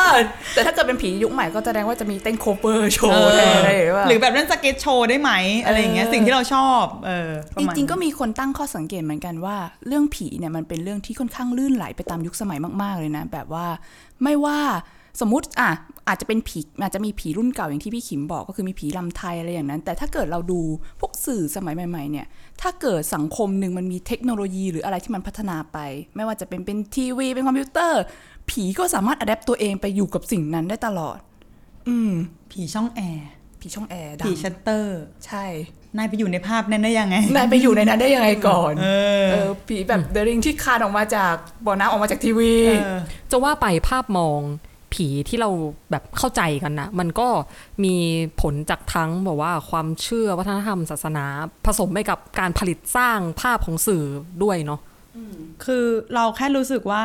[0.54, 5.32] แต่ถ้าเกิดเป็นผียุคใหม่ก็แสดงว่าจะมีเต้น cover โชว์แทนอะไรอย่างเงี้ยหรือแบบเล่นสเก็ตโชว์ได้ไหม
[5.66, 9.58] อะไรอย่างเงี้ยเออสิ่งที่เราชอบเออประมาณ จริงๆก็มีคนตั้งข้อสังเกตเหมือนกันว่า
[9.88, 13.66] เรื่องผีเนี่ยมันเป็นเรื่องที่ค่อนข้างลื่นไหลไปตามยุคสมัยมาก ๆเลยนะ แบบว่า
[14.24, 14.60] ไม่ว่า
[15.22, 15.72] สมมติอะ
[16.12, 20.62] อาจจะเป็นผีอาจจะมีผีรุ่นเก่าอย่างที่พี่ขิมบอกก็คือมีผีรำไทยอะไรอย่างนั้น แต่ถ้าเกิดเราดู
[21.00, 22.25] พวกสื่อสมัยใหม่ๆเนี่ย
[22.62, 25.77] ถ้าเกิดสังคมหนึ่งมันมีเทคโนโลยีหรืออะไรที่มันพัฒนาไป
[26.16, 28.01] ไม่ว่าจะเป็นเป็นทีวีเป็นคอมพิวเตอร์
[28.50, 31.18] ผีก็สามารถ adapt ตัวเองไปอยู่กับสิ่งนั้นได้ตลอด
[31.88, 32.12] อืม
[32.51, 33.27] ผีช่องแอร์
[33.62, 35.46] ผีช่องแอร์ดัง ผีชัตเตอร์ ใช่
[35.98, 38.88] นายไปอยู่ในภาพนั้นได้ยังไง นายไปอยู่ในนั้นได้ยังไงก่อน เอ
[39.24, 43.00] อเออผีแบบ The Ring ที่คลานออกมาจากบ่อน้ำออกมาจากทีวีเออ
[43.31, 44.42] จะว่าไปภาพมอง
[44.94, 45.50] ผีที่เรา
[45.92, 47.27] แบบเข้าใจกันนะมันก็
[47.84, 47.96] มี
[48.42, 51.25] ผลจากทั้งแบบว่าความเชื่อวัฒนธรรมศาสนา
[51.66, 54.04] ผสมไปกับการผลิตสร้างภาพของสื่อ
[54.44, 54.80] ด้วยเนาะ
[55.66, 57.04] คือเราแค่รู้สึกว่า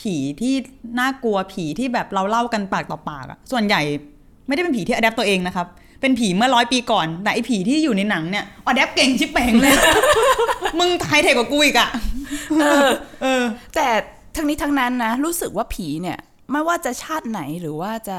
[0.00, 0.54] ผีที่
[1.00, 3.80] น่ากลัวผีที่แบบเราเล่ากันปากต่อปากอะส่วนใหญ่
[4.46, 5.66] ไม่ได้เป็นผีที่ adapt ตัวเองนะครับ
[6.00, 9.74] เป็นผีเมื่อร้อยปีก่อน แต่ไอผีที่อยู่ในหนังเนี่ย adapt เก่งชิบเป๋งเลย
[10.78, 11.88] มึงไฮเทคกว่ากูอีกอะ
[13.22, 13.42] เออ
[13.74, 13.86] แต่
[14.36, 16.18] ทั้งนี้ทั้งนั้นนะ รู้สึกว่าผีเนี่ย
[16.52, 18.18] ไม่ว่าจะชาติไหนหรือว่าจะ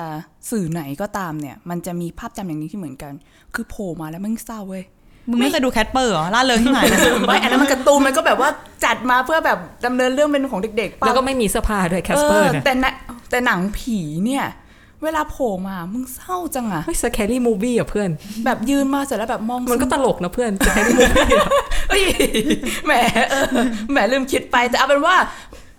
[0.51, 3.13] สื่อไหนก็ตามเนี่ย มันจะมีภาพจำอย่างนี้ที่เหมือนกัน
[3.55, 4.83] คือโผล่มาแล้วมันเศร้าเว้ย
[5.29, 6.81] มึงไม่เคยดู Casper เหรอร่าเริงที่ไหน
[7.27, 8.49] ไม่อันนั้นมันการ์ตูนมันก็แบบว่า
[8.85, 12.93] จัดมาเพื่อแบบดำเนินเรื่องเป็นของเด็กๆปะแล้วก็ไม่มีเสื้อผ้าด้วย Casper เนี่ยแต่นะ
[13.29, 14.45] แต่หนังผีเนี่ย
[15.03, 18.09] เวลาโผล่มา มึงเศร้าจังอะเฮ้ย Scary Movie อะเพื่อน
[18.45, 21.27] แบบยืนมาเสร็จแล้วแบบมอง มันก็ซึตลกนะเพื่อน Scary Movie
[21.89, 22.03] เอ้ย
[22.85, 22.91] แหม
[23.29, 23.45] เออ
[23.91, 25.15] แหมลืมคิดไป แต่เอาเป็นว่า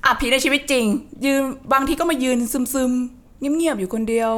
[0.05, 0.85] อะผีในชีวิตจริง
[1.25, 4.31] ยืนบางทีก็มายืนซึมๆเงียบๆอยู่คนเดียว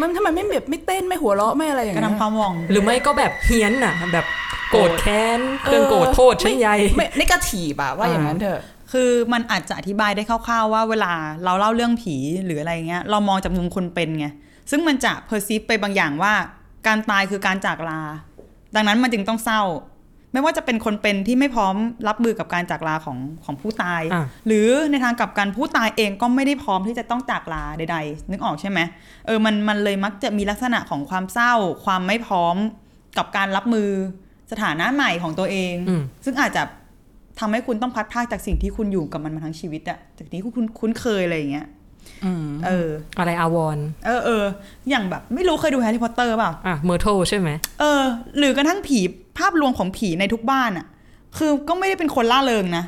[0.00, 4.26] มันทำไมไม่แบบไม่เต้นไม่หัวเราะไม่อะไรอย่างกระเงี้ยทำความหว่องหรือไม่ก็แบบเฮี้ยนน่ะ แบบ
[4.70, 8.60] โกรธแค้นเครื่องโกรธโทษชั้นใยไม่ไม่กระถีบอะว่าอย่างนั้นเถอะ
[8.92, 11.12] คือมันอาจจะอธิบายได้คร่าวๆว่าเวลา
[11.44, 14.26] เราเล่าเรื่องผีหรืออะไรเงี้ยเรามองจากมุมคนเป็นไง
[14.70, 16.32] ซึ่งมันจะเพอร์ซีฟไปบางอย่างว่า
[16.86, 18.00] การตายคือการจากลา
[18.74, 19.60] ดังนั้นมันจึงต้องเศร้า
[20.34, 21.74] ไม่ว่าจะเป็นคนเป็นที่ไม่พร้อม
[22.08, 28.78] รับมือกับการจากลาของของผู้ตายอะหรือในทางกลับกันผู้ตายเองก็ไม่ได้พร้อมที่จะต้องจากลาใด ๆ นึกออกใช่ไหม
[29.26, 31.52] เออมันมันเลยมักจะมีลักษณะของความเศร้า
[31.84, 32.56] ความไม่พร้อม
[33.18, 33.88] กับการรับมือ
[34.52, 36.62] สถานะใหม่ของตัวเองอืมซึ่งอาจจะ
[37.40, 41.83] ทำให้คุณต้องพัดพรากจากสิ่งที่คุณอยู่กับมันมาทั้งชีวิตอะจากที่คุณคุ้นเคยอะไรอย่างเงี้ยอืม
[42.66, 44.44] เออ อะไรอาวรเออเออ
[44.90, 47.48] อย่างแบบ ไม่รู้เคยดูแฮร์รี่พอตเตอร์เปล่าอะเมอร์โทใช่ไหม
[47.80, 48.02] เออ
[48.38, 48.98] หรือกระทั่งผี
[49.38, 50.86] ภาพรวมของผีในทุกบ้านอะ
[51.38, 52.84] คือก็ไม่ได้เป็นคนล่าเริงนะ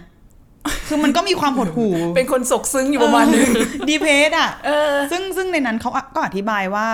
[0.89, 3.49] คือมันก็มีความหดหู่เป็นคนสกซึ้งอยู่ประมาณนึง
[3.89, 6.89] ดีเพสอะเออซึ่งซึ่งในนั้นเขาก็อธิบายว่า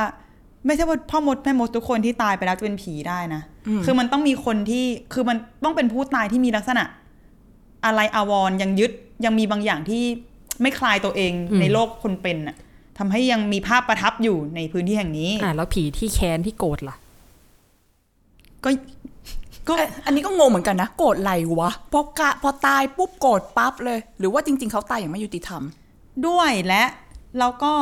[0.66, 3.42] ไม่ใช่ว่าพ่อมดแม่มดทุกคนที่ตายไปแล้วจะเป็นผีได้นะ
[3.85, 6.85] คือมันต้องมีคนที่คือมันต้องเป็นผู้ตายที่มีลักษณะ
[7.85, 8.92] อะไรอาวรณ์ยังยึด
[9.24, 10.02] ยังมีบางอย่างที่
[10.61, 12.57] ไม่คลายตัวเองอืมในโลกคนเป็นน่ะ
[12.99, 16.97] ทำให้ยังมีภาพประทับอยู่ในพื้นที่แห่งนี้ อะแล้วผีที่แค้นที่โกรธล่ะ
[18.65, 18.71] ก็
[19.69, 25.62] ก็เอ้ยอันนี้ก็งงเหมือนกันนะ โกรธไรวะพอกะพอตายปุ๊บโกรธปั๊บเลย หรือว่าจริง ๆ เขาตายอย่างไม่ยุติธรรม
[26.27, 26.83] ด้วยและ
[27.38, 27.73] แล้วก็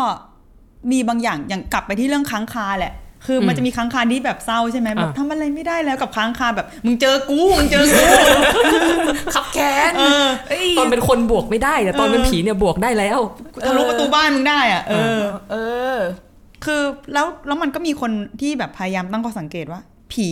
[0.90, 2.94] มีบางอย่างอย่างกลับไปที่เรื่องค้างคาแหละ
[3.26, 8.02] คือมันจะมีค้างคาที่แบบเศร้าใช่ไหมแบบอะทำอะไรไม่ได้แล้วกับค้างคาแบบ มึงเจอกูมึงเจอกู
[9.34, 13.18] ขับแค้นเออเอ้ยตอนเป็นคนบวกไม่ได้แต่ตอนเป็นผีเนี่ยบวกได้แล้ว
[13.66, 15.56] ทะลุประตูบ้านมึงได้อะเออ เอ
[15.94, 15.96] อ
[16.64, 19.80] คือแล้วแล้วมันก็มีคนที่แบบพยายามตั้งข้อสังเกตว่า
[20.12, 20.28] ผี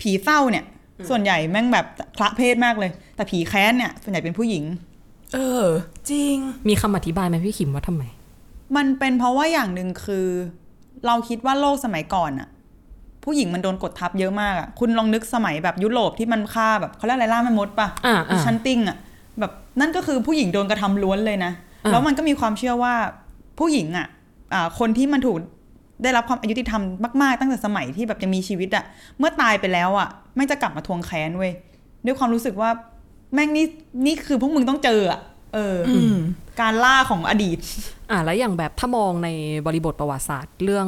[0.00, 0.64] ผีเศร้าเนี่ย
[1.08, 1.86] ส่วนใหญ่แม่งแบบ
[2.18, 4.64] พระเพศมากเลย แต่ผีแค้นเนี่ยส่วนใหญ่เป็นผู้หญิง
[5.34, 5.66] เออ
[6.10, 6.36] จริง
[6.68, 8.02] มีคำอธิบายไหมพี่ขิมว่าทำไม
[8.76, 10.26] มันเป็นเพราะว่าอย่างหนึ่งคือ
[11.06, 12.48] เราคิดว่าโลกสมัยก่อนอะ
[13.24, 18.96] ผู้หญิงมันโดนกดทับเยอะมากอะคุณลองนึกสมัยแบบยุโรปที่มันฆ่าแบบเขาเรียกอะไรล่าแม่มดปะอ่าอ่าชันติ้งอะ
[19.40, 21.52] แบบนั่นก็คือผู้หญิงโดนกระทำล้วนเลยนะ
[21.84, 22.94] อ่าแล้วมันก็มีความเชื่อว่า
[23.58, 24.06] ผู้หญิงอะ
[24.54, 25.36] อ่าคนที่มันถูก
[26.02, 26.82] ได้รับความอายุติธรรม
[27.22, 28.84] มากๆตั้งแต่สมัยที่แบบยังมีชีวิตอะ
[29.18, 31.52] เมื่อตายไปแล้วอะแม่งจะกลับมาทวงแค้นเว้ย
[32.06, 32.70] ด้วยความรู้สึกว่า
[33.34, 33.66] แม่งนี่
[34.06, 35.20] นี่คือพวกมึงต้องเจออะ
[35.54, 36.16] เออออืม
[36.60, 37.58] การล่าของอดีต
[38.10, 39.28] อ่าแล้วอย่างแบบถ้ามองใน
[39.66, 40.86] บริบทประวัติศาสตร์ เรื่อง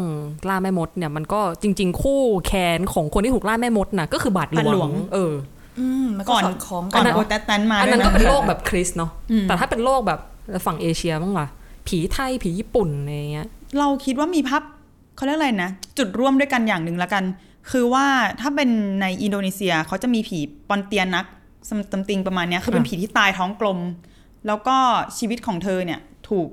[0.48, 5.32] ล่าแม่มดเนี่ยมันก็จริง ๆ คู่แค้นของคนที่ถูกล่าแม่มดน่ะก็คือบาทหลบาทหลววงงเออ
[5.78, 10.20] อืมมันก็ก่อนสอดคล้องก่กัอนนเนโออะแตตนมาอันนั้นด้วยก็เป็นโลกแบบคริสต์เนาะอืมแต่ถ้าเป็นโลกแบบ
[10.66, 11.46] ฝั่งเอเชียบ้างล่ะ
[11.88, 13.48] ผีไทยผีญี่ปุ่นอะไรเงี้ย
[13.78, 14.62] เราคิดว่ามีภาพ
[15.16, 17.24] เขาเรียกอะไรนะ จุดร่วมด้วยกันอย่างหนึ่งละกัน
[17.70, 18.06] คือว่า
[18.40, 18.68] ถ้าเป็น
[19.00, 21.24] ในอินโดนีเซียเขาจะมีผีปอนเตียนัก
[21.68, 23.78] ซัมติงประมาณเนี้ยคือเป็นอะผีที่ตายท้องกลม
[24.46, 24.76] แล้วก็
[25.18, 26.48] ชีวิตของเธอเนี่ยถูก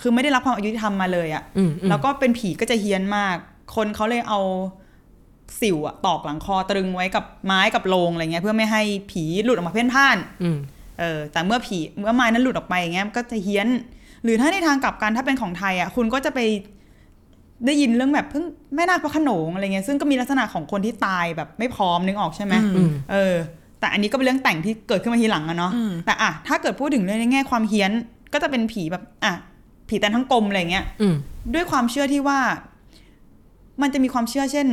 [0.00, 3.36] คือไม่ได้รับความอายุติธรรมมาเลยอะอืมอืมแล้วก็เป็นผีก็จะเฮี้ยนมาก
[3.74, 4.40] คนเขาเลยเอา
[5.60, 10.58] สิวอะตอกหลังคอตรึงไว้กับไม้กับโลงอะไรเงี้ย เพื่อไม่ให้ผีหลุดออกมาเพ่นพ่านอืม
[11.00, 13.68] เออ แต่เมื่อผีเมื่อไม้นั้นหลุดออกไปอย่างเงี้ยมันก็จะเฮี้ยน
[14.24, 16.40] หรือถ้าในทางกลับกันถ้าเป็นของไทยอะคุณก็จะไป
[17.66, 23.34] ได้ยินเรื่องแบบเพิ่งแม่นาคพระโขนงอะไรเงี้ยซึ่งก็มีลักษณะของคนที่ตายแบบไม่พร้อมนึกออกใช่ไหมอืมเออ
[23.84, 25.72] แต่อันนี้ก็เป็นเรื่องแต่งที่เกิดขึ้นมาทีหลังอะเนาะ
[26.06, 27.92] แต่อะถ้าเกิดพูดถึงเรื่องในแง่ความเฮี้ยน
[28.32, 29.32] ก็จะเป็นผีแบบอะ
[29.88, 31.14] ผีแต่ทั้งกลมอะไรเงี้ยอืม
[31.54, 32.40] ด้วยความเชื่อที่ว่า
[33.82, 34.66] มันจะมีความเชื่อเช่น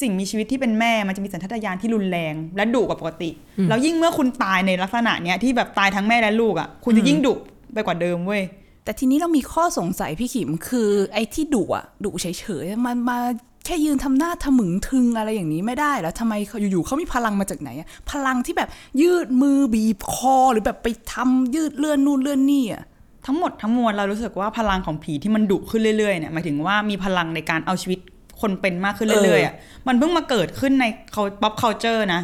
[0.00, 3.30] สิ่งมีชีวิตที่เป็นแม่มันจะมีสัญชาตญาณที่รุนแรง และดุกว่าปกติ
[3.68, 7.34] แล้วยิ่งเมื่อคุณตายในลักษณะเนี้ยที่แบบตายทั้งแม่และลูกอะ่ะ คุณจะยิ่งดุ
[7.74, 8.42] ไปกว่าเดิมเว้ย
[8.84, 12.26] แต่ทีนี้เรามีข้อสงสัยพี่ขิมคือ ไอ้ที่ดุอะดุเฉ
[12.62, 13.18] ยๆมันมา
[13.66, 18.68] แค่ยืนทำหน้าทะมึงทึงอะไรอย่างนี้ไม่ได้แล้วทำไมเขาอยู่ๆเขามีพลังมาจากไหนอะพลังที่แบบ
[19.02, 22.82] ยืดมือบีบคอหรือแบบไปทำยืดเลื่อนนู่นเลื่อนนี่อะ
[23.26, 27.98] ทั้งหมดทั้งมวลเรารู้สึกว่าพลังของผีที่มันดุขึ้นเรื่อยๆเนี่ยหมายถึงว่ามีพลังในการเอาชีวิต
[28.40, 29.54] คนเป็นมากขึ้นเรื่อยๆอะ
[29.86, 32.20] มันเพิ่งมาเกิดขึ้นในเขา pop culture นะ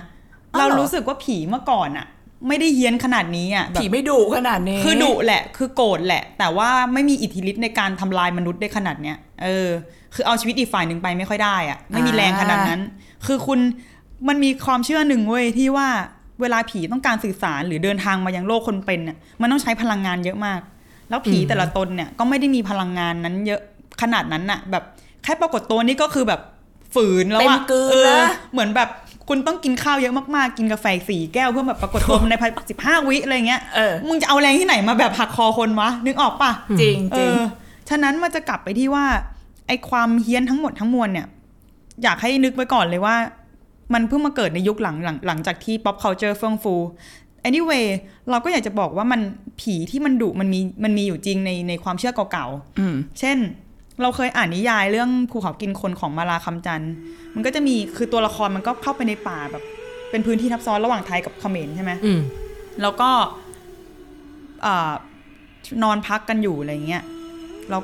[0.54, 2.06] อ้าวเราเหรอรู้สึกว่าผีเมื่อก่อนอะ
[2.48, 9.68] ไม่ได้เฮี้ยนขนาดนี้อะแบบผีไม่ดุขนาดนี้ คือดุแหละ คือโกรธแหละ แต่ว่าไม่มีอิทธิฤทธิ์ในการทำลายมนุษย์ได้ขนาดเนี้ยเออ
[10.14, 12.80] คือเอาชีวิตอีกฝ่ายหนึ่งไปไม่ค่อยได้อะไม่มีแรงขนาดนั้น
[13.26, 13.58] คือคุณ
[14.28, 15.88] มันมีความเชื่อหนึ่งเว้ยที่ว่า
[16.40, 20.60] เวลาผีต้องการสื่อสารหรือเดินทางมายังโลกคนเป็นเนี่ยมันต้องใช้พลังงานเยอะมาก
[21.08, 23.60] แล้วผีแต่ละตนเนี่ยก็ไม่ได้มีพลังงานนั้นเยอะ
[24.02, 24.84] ขนาดนั้นน่ะ แบบ
[25.24, 26.40] แค่ปรากฏตัวนี่ก็คือแบบ
[26.94, 28.88] ฝืนแล้วเต็มอะกลืนเออแล้วเหมือนแบบ
[29.28, 37.40] คุณต้องกินข้าวเยอะมากๆ กินกาแฟสี่แก้วเพื่อแบบปรากฏตัวในภายสิบห้าวิอะไรเงี้ยเออมึงจะเอาแรงที่ไหนมาแบบหักคอคนวะ นึกออกปะจริงเอจริงอ
[37.90, 39.04] ฉะนั้นมันจะกลับไปที่ว่า
[39.66, 41.26] ไอ้ความเฮี้ยนทั้งหมดทั้งมวลเนี่ย
[42.02, 43.16] อยากให้นึกไว้ก่อนเลยว่า
[43.94, 46.74] มันเพิ่งมาเกิดในยุคหลังหลังหลังจากที่ pop culture เฟื่องฟู
[47.48, 47.86] anyway
[48.30, 49.20] เราก็อยากจะบอกว่ามัน
[49.60, 53.38] ผีที่มันดุมันมีมันมีอยู่จริงในในความเชื่อเก่าๆอืมเช่น
[54.02, 56.92] เราเคยอ่านนิยายเรื่องภูเขากินคนของมาลาคำจันทร์
[57.34, 59.62] มันก็จะมีคือตัวละครมันก็เข้าไปในป่าแบบ
[60.10, 62.20] เป็นพื้นที่ทับซ้อนระหว่างไทยกับเขมรใช่ไหมอืม
[62.82, 63.10] แล้วก็
[64.62, 64.92] เอ่อ
[65.82, 67.02] นอนพักกันอยู่อะไรเงี้ย
[67.70, 67.78] เรา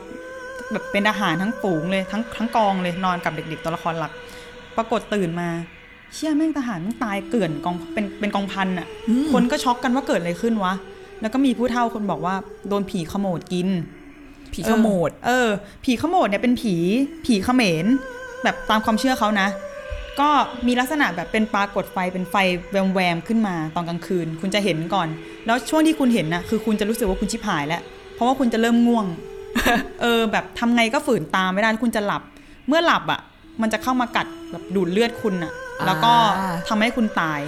[0.72, 4.12] แบบเป็นทหารทั้งฝูงเลยทั้งทั้งกองเลยนอนกับเด็ก ๆ ตัวละครหลัก
[4.76, 5.48] ปรากฏตื่นมา
[6.14, 8.86] เชี่ยแม่งทหารแม่งตายเกลื่อนกองเป็นเป็นกองพันอะ
[9.32, 10.74] คนก็ช็อกกันว่าเกิดอะไรขึ้นวะ
[11.20, 12.34] แล้วก็มีผู้เฒ่าคนบอกว่า
[12.68, 13.68] โดนผีขโมดกิน
[14.52, 15.48] ผีขโมด เออ
[15.84, 16.74] ผีขโมดเนี่ยเป็นผี
[17.26, 17.86] ผีเขมร
[18.42, 19.48] แบบตามความเชื่อเขานะ
[20.20, 20.28] ก็
[20.66, 22.34] มีลักษณะแบบเป็นปรากฏไฟเป็นไฟ
[22.70, 25.08] แวมแวมๆขึ้นมาตอนกลางคืน คุณจะเห็นก่อน
[25.46, 27.82] แล้วช่วงที่คุณเห็นน่ะคือคุณจะรู้สึกว่าคุณชิบหายแล้ว
[28.14, 29.06] เพราะว่าคุณจะเริ่มง่วง
[30.02, 32.22] เออแบบทำไงก็ฝืนตามไม่ได้คุณจะหลับ
[32.68, 33.20] เมื่อหลับอะ
[33.62, 35.52] มันจะเข้ามากัดแบบดูดเลือดคุณอะ
[35.86, 37.40] แล้วก็อ่าทำให้คุณตาย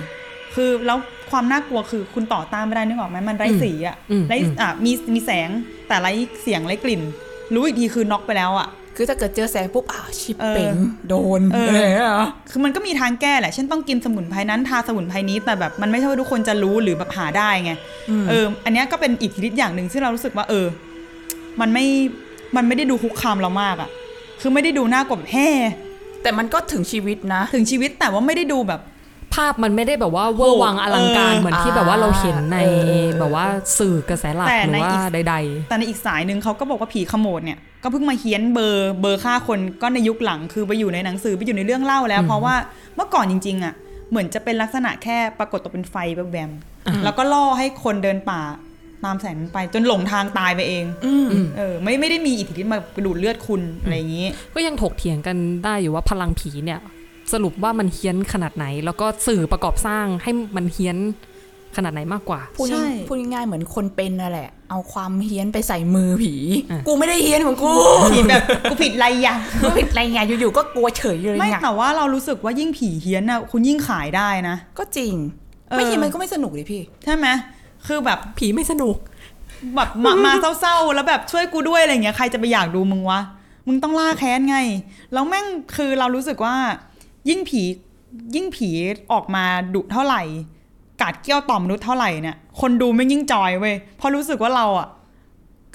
[0.54, 0.98] คือแล้ว
[1.30, 5.48] ความน่ากลัวคือคุณต่อต้านไม่ได้นึกออกไหมมันไร้สีอะอืมไร้อืมอะมีมีแสง
[5.88, 7.02] แต่ไร้เสียงไร้กลิ่น
[7.54, 10.76] รู้อีกทีคือน็อกไปแล้วอะคือถ้าเกิดเจอแสงปุ๊บอ้าวชิบเออเป๋ง
[11.08, 17.72] โดนเออออะไรอย่างเงี้ยเหรอคือมันก็มีทางแก้แหละเช่นต้องกินสมุนไพรนั้นทาสมุนไพรนี้แต่แบบมันไม่ใช่ว่าทุกคนจะรู้หรือแบบหาได้ไง
[18.28, 20.66] เออ อันเนี้ยก็เป็นอิทธิฤทธิ์อย่างหนึ่งซึ่งเรารู้สึกว่าเออ
[21.60, 21.86] มันไม่
[22.56, 23.90] มันไม่ได้ดูคุกคามเรามากอะ
[24.40, 25.50] คือไม่ได้ดูน่ากลัวแบบแฮ่
[26.22, 28.80] แต่มันก็ถึงชีวิตนะ ถึงชีวิตแต่ว่าไม่ได้ดูแบบ
[29.34, 32.68] ภาพมันไม่ได้แบบว่าเวอร์วังอลังการเออเหมือนที่แบบว่าเราเห็นในเอ
[33.04, 33.46] อแบบว่า
[33.78, 35.34] สื่อกระแสหลักแต่หรืในอว่าอีกใด
[35.68, 42.54] แต่ในอีกสายหนึ่งเขาก็บอกว่าผีขโมดเนี่ยก็เพิ่งมาเฮี้ยนเบอร์เบอร์ฆ่าคนก็ในยุคหลังคือไปอยู่ในหนังสือไปอยู่ในเรื่องเล่าแล้ว เพราะว่า
[42.96, 43.74] เมื่อก่อนจริงๆ อะ
[44.10, 48.40] เหมือนจะเป็นลักษณะแค่ปรากฏตัวเป็นไฟแวมๆแล้วก็ล่อให้คนเดินป่า
[49.04, 56.80] ตามแสงนั้นไปจนหลงทางตายไปเองอืมเออ ไม่ไม่ได้มีอิทธิฤทธิ์มาดูดเลือดคุณอะไรอย่างนี้ๆก็ยังถกเถียงกันได้อยู่ว่าพลังผีเนี่ย
[57.32, 60.98] สรุปว่ามันเฮี้ยนขนาดไหน แล้วก็สื่อประกอบสร้างให้มันเฮี้ยน
[61.76, 66.34] ขนาดไหนมากกว่าพูดใช่ง่ายพูดง่ายๆเหมือนคนเป็นนั่นแหละ เอาความเฮี้ยนไปใส่มือผี
[66.70, 67.70] อะกูไม่ได้เฮี้ยนของกู
[68.14, 75.14] ผิดแบบกูผิดอะไรอย่างกูผิดอะไรไงอยู่ๆก็กลัวเฉยเลยไม่ไงแต่ว่าเรารู้สึกว่ายิ่งผีเฮี้ยนอะคุณยิ่งขายได้นะ ก็จริง
[75.70, 77.26] เออไม่เฮี้ยนมันก็ไม่สนุกดิพี่ ใช่ไหม
[77.86, 78.96] คือแบบผีไม่สนุก
[79.76, 83.20] แบบมามาเศร้าๆ แล้วแบบช่วยกูด้วยอะไรเงี้ยใครจะไปอยากดูมึงวะ
[83.66, 84.58] มึงต้องล่าแค้นไง
[85.12, 86.54] แล้วแม่งคือเรารู้สึกว่า
[87.28, 87.62] ยิ่งผี
[88.34, 88.70] ยิ่งผี
[89.12, 90.22] ออกมาดุเท่าไหร่
[91.00, 94.88] กาดเกี้ยวต่อมนุษย์เท่าไหร่เนี่ยคนดูไม่งยิ่งจอยเว้ยเพราะรู้สึกว่าเราอะ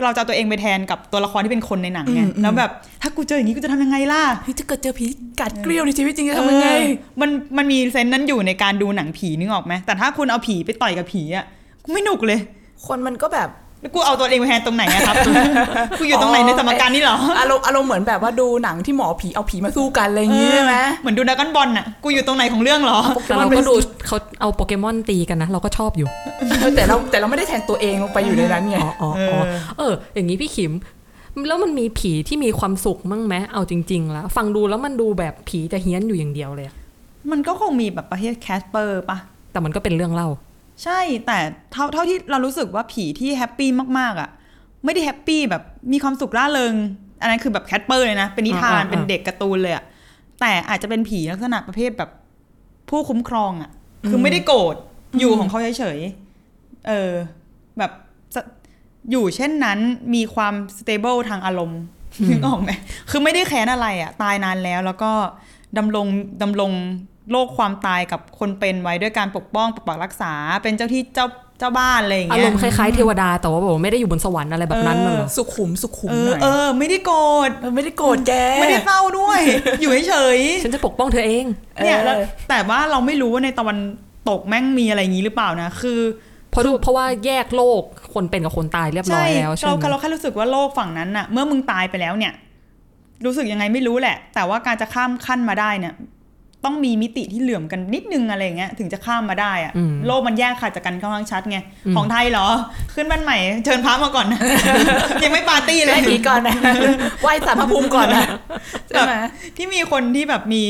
[0.03, 5.05] เราจะเอาตัวเองไปแทนกับตัวละครที่เป็นคนในหนังไงอืมอืมแล้วแบบถ้ากูเจออย่างนี้กูจะทำยังไงล่ะเฮ้ยถ้าเกิดเจอผี
[5.41, 6.87] กัดเกลียวในชีวิตจริงจะทำยังไงเออ
[7.21, 11.45] มันมันมีเซนส์นั้นอยู่ในการดูหนังผีนึกออกไหมแต่ถ้าคุณเอาผีไปต่อยกับผีอะ
[11.85, 12.39] กูไม่หนุกเลย
[12.87, 13.49] คนมันก็แบบ
[13.81, 15.15] แล้วกูเอาตัวเองไปแทนตรงไหนอะครับ
[15.99, 23.73] กูอยู่ตรงไหนในสมการนี้เหรอ อารมณ์อารมณ์เหมือนแบบว่าดูหนังที่หมอผีเอาผีมาสู้กันอะไรอย่างงี้ใช่ไหมเหมือนดูดราก้อนบอลน่ะกูอยู่ตรงไหนของเรื่องเหรอแต่เราก็ดู
[24.07, 26.07] เขาเอาโปเกมอนตีกันนะ เราก็ชอบอยู่
[26.75, 29.43] แต่เราแต่เราไม่ได้แทนตัวเองลงไปอยู่ในนั้นไง อ๋ออ๋ออ๋อ
[29.77, 30.71] เออ อย่างนี้พี่ขิม
[31.47, 36.75] แล้วมันมีผีที่มีความสุขมั้งไหมเอาจริง ๆ แล้ว ฟังดูแล้วมันดูแบบผีจะเฮี้ยนอยู่อย่างเดียวเลยอะ
[37.31, 39.17] มันก็คงมีแบบประเภท Casper ปะ
[39.51, 40.27] แต่มันก็เป็นเรื่องเล่า
[40.83, 41.37] ใช่แต่
[41.71, 44.29] เท่าเท่าที่เรารู้สึกว่าผีที่ happy มากๆอะ
[44.85, 46.75] ไม่ได้ happy แบบมีความสุขร่าเริง
[47.21, 49.83] อันนั้นคือแบบ Casper เลยนะ เป็นนิทานอ่าอ่าเป็นเด็กการ์ตูนเลยอะ
[50.41, 52.09] แต่อาจจะเป็นผีลักษณะประเภทแบบ
[52.89, 53.71] ผู้คุ้มครองอะ
[54.09, 54.75] คือไม่ได้โกรธ
[55.19, 57.11] อยู่ของเขาเฉยๆเออ
[57.77, 58.37] แบบ
[59.11, 59.79] อยู่เช่นนั้น
[60.13, 61.81] มีความ stable ทางอารมณ์
[62.29, 62.71] นึกออกไหม
[63.09, 65.11] คือไม่ได้แค้นอะไรอะ ตายนานแล้วแล้วก็
[65.77, 66.07] ดำรง
[66.41, 66.71] ดำรง
[67.31, 70.33] โลกความตายกับคนเป็นไว้ด้วยการปกป้องปกปักรักษา
[70.63, 71.27] เป็นเจ้าที่เจ้า
[71.59, 79.39] เจ้าบ้านอะไรอย่างอาเงี้รยมณ์คล้ายๆเทวดาแต่ว่าแบบว่าไม่ได้อยู่บนสวรรค์อะไรแบบนั้นน่ะเหรอสุขุมสุขุมเอหอน่อยเออ ไม่ได้โกรธเออไม่ได้โกรธแกไม่ได้เศร้าด้วย
[79.81, 83.77] อยู่เฉยฉันจะปกป้องเธอเองๆเนี่ยแล้วเออแต่ว่าเราไม่รู้ว่าในตะวัน
[84.29, 85.99] ตกแม่งมีอะไรอย่างนี้หรือเปล่านะ คือ
[86.51, 87.81] เพราะดูเพราะว่าแยกโลก
[88.13, 92.33] คนเป็นกับคนตายเรียบร้อยแล้วใช่เราไหมเราแค่รู้สึกว่าโลกฝั่งนั้นน่ะ เมื่อมึงตายไปแล้วเนี่ย
[93.25, 95.93] รู้สึกยังไงไม่รู้แหละ แต่ว่าการจะข้ามขั้นมาได้เนี่ย
[96.65, 101.57] ต้องมีมิติที่เหลื่อมกันนิดนึงอะไรอย่างเงี้ยถึงจะข้ามมาได้อะอืมโลกมันแยกขาดจากกันค่อนข้างชัดไง
[101.95, 102.47] ของไทยเหรอ
[102.93, 104.39] ขึ้นบ้านใหม่เชิญพระมาก่อนนะ
[105.23, 106.55] ยังไม่ปาร์ตี้เลไล่ยผีก่อนนะ
[107.21, 108.25] ไหว้สารพระภูมิก่อนนะ
[108.87, 109.13] ใช่ไหม
[109.57, 110.63] ที่มีคนที่แบบมี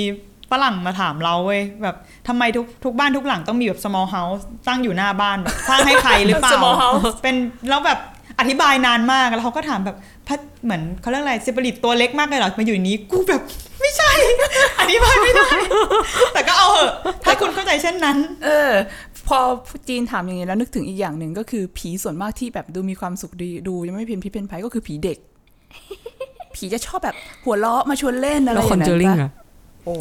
[0.51, 1.95] ฝรั่งมาถามเราเว้ยแบบ
[2.27, 7.35] ทำไมทุกทุกบ้านทุกหลังต้องมีแบบ small house ตั้งอยู่หน้าบ้านแบบสร้างให้ใครหรือเปล่า small house เป็น
[7.69, 7.99] แล้วแบบ
[8.39, 13.41] อธิบายนานมากแล้วเขาก็ถามแบบพัดเหมือนเขาเรียกอะไรสปิริตตัวเล็กมากเลยเหรอมาอยู่ในนี้กูแบบ
[13.85, 14.11] ไม่ใช่
[14.79, 15.47] อธิบายไม่ได้
[16.33, 16.91] แต่ก็เอาเหอะ
[17.23, 18.71] ถ้าคุณเข้าใจเช่นนั้น เออ
[19.27, 19.37] พอ
[19.87, 25.17] จีนถามอย่างนี้แล้วนึกถึงอีกอย่างหนึ่งก็คือผีส่วนมากที่แบบดูมีความสุขดีดูยังไม่เพี้ยนพิเป็นภัยก็คือผีเด็ก
[26.55, 29.31] ผีจะชอบแบบหัวเราะมาชวนเล่นอะไรแล้วอคอนย่างเจอนั้นริงปะอะ
[29.85, 29.95] โอ้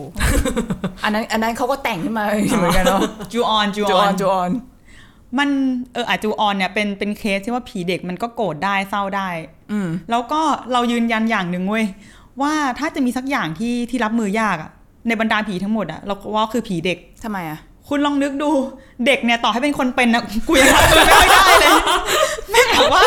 [1.05, 2.25] อันนั้นอันนั้นเขาก็แต่งขึ้นมา
[2.59, 3.01] เหมือนกันเนาะ
[3.33, 4.51] จูออนจูจูออออนนจูออน
[5.39, 5.49] มัน
[5.93, 9.29] เอออาจูออนเนี่ยเป็นเป็นเคสที่ว่าผีเด็กมันก็โกรธได้เศร้าได้
[9.73, 10.41] อืม แล้วก็
[10.73, 11.85] เรายืนยันอย่างหนึ่งเว้ย
[12.43, 14.71] ว่าถ้าจะมีสักอย่างที่ที่รับมือยากอะ
[15.09, 18.51] ในบรรดาผีทั้งหมดอะเราว่าคือผีเด็กทำไมอะคุณลองนึกดู
[19.07, 21.71] เด็กเนี่ยต่อให้เป็นคนเป็นนะกูยังรับมือไม่ค่อยได้เลย
[22.51, 23.03] แม่งแบบว่า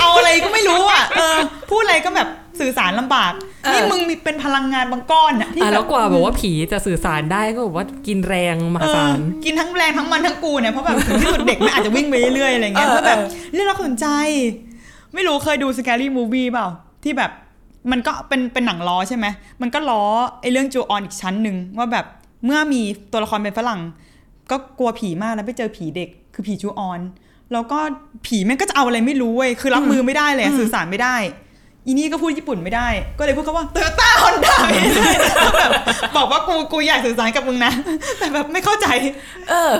[0.00, 1.38] เอาอะไรก็ไม่รู้อะเออ
[1.70, 2.28] พูดอะไรก็แบบ
[2.60, 3.32] สื่อสารลำบาก
[3.64, 14.06] เออนี่มึงมีเป็นพลังงานบางก้อนอะที่อะแบแล้วบกว่าแบบว่าผีจะสื่อสารได้ก็แบบว่ากินแรงมเอหาศาอลกินทั้งแรงทั้งมันทั้งกูเนี่ยเพราะแบบถึงที่สุดเด็กมันอาจจะวิ่งไปเรื่อยๆอะไรเงี้ยเออเพราะแบบเออเรื่องเราสนใจ
[15.14, 16.66] ไม่รู้เคยดู scary movie เปล่า
[17.04, 17.30] ที่แบบ
[17.90, 19.26] มันก็เป็นเป็นหนังล้อใช่ไหม
[19.62, 20.02] มันก็ล้อ
[20.40, 22.06] ไอ้เรื่องจูออนอีกชั้นหนึ่งว่าแบบ
[22.44, 22.80] เมื่อมี
[23.12, 23.80] ตัวละครเป็นฝรั่ง
[24.50, 27.00] ก็กลัวผีมากแล้วไปเจอผีเด็กคือผีจูออน
[27.52, 27.78] แล้วก็
[28.26, 31.16] ผีแม่งก็จะเอาอะไรไม่รู้เว้ยคือรับมือไม่ได้เลยอะสื่อสารไม่ได้
[31.86, 34.56] อีนี่ก็พูดญี่ปุ่นไม่ได้ ก็เลยพูดคำว่าโตโยต้าฮอนด้า
[35.58, 35.70] แบบ
[36.16, 37.72] บอกว่ากูกูอยากสื่อสารกับมึงนะ
[38.18, 38.86] แต่แบบไม่เข้าใจ
[39.48, 39.70] เออ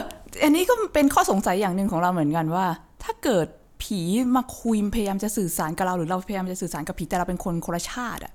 [0.45, 2.67] อันนี้ก็เป็นข้อสงสัยอย่างหนึ่งของเราเหมือนกันว่า
[3.03, 3.47] ถ้าเกิด
[3.83, 4.01] ผี
[4.37, 8.33] มาคุยพยายามจะสื่อสารกับเราหรือเราพยายามจะสื่อสารกับผีแต่เราเป็นคนคนละชาติอะ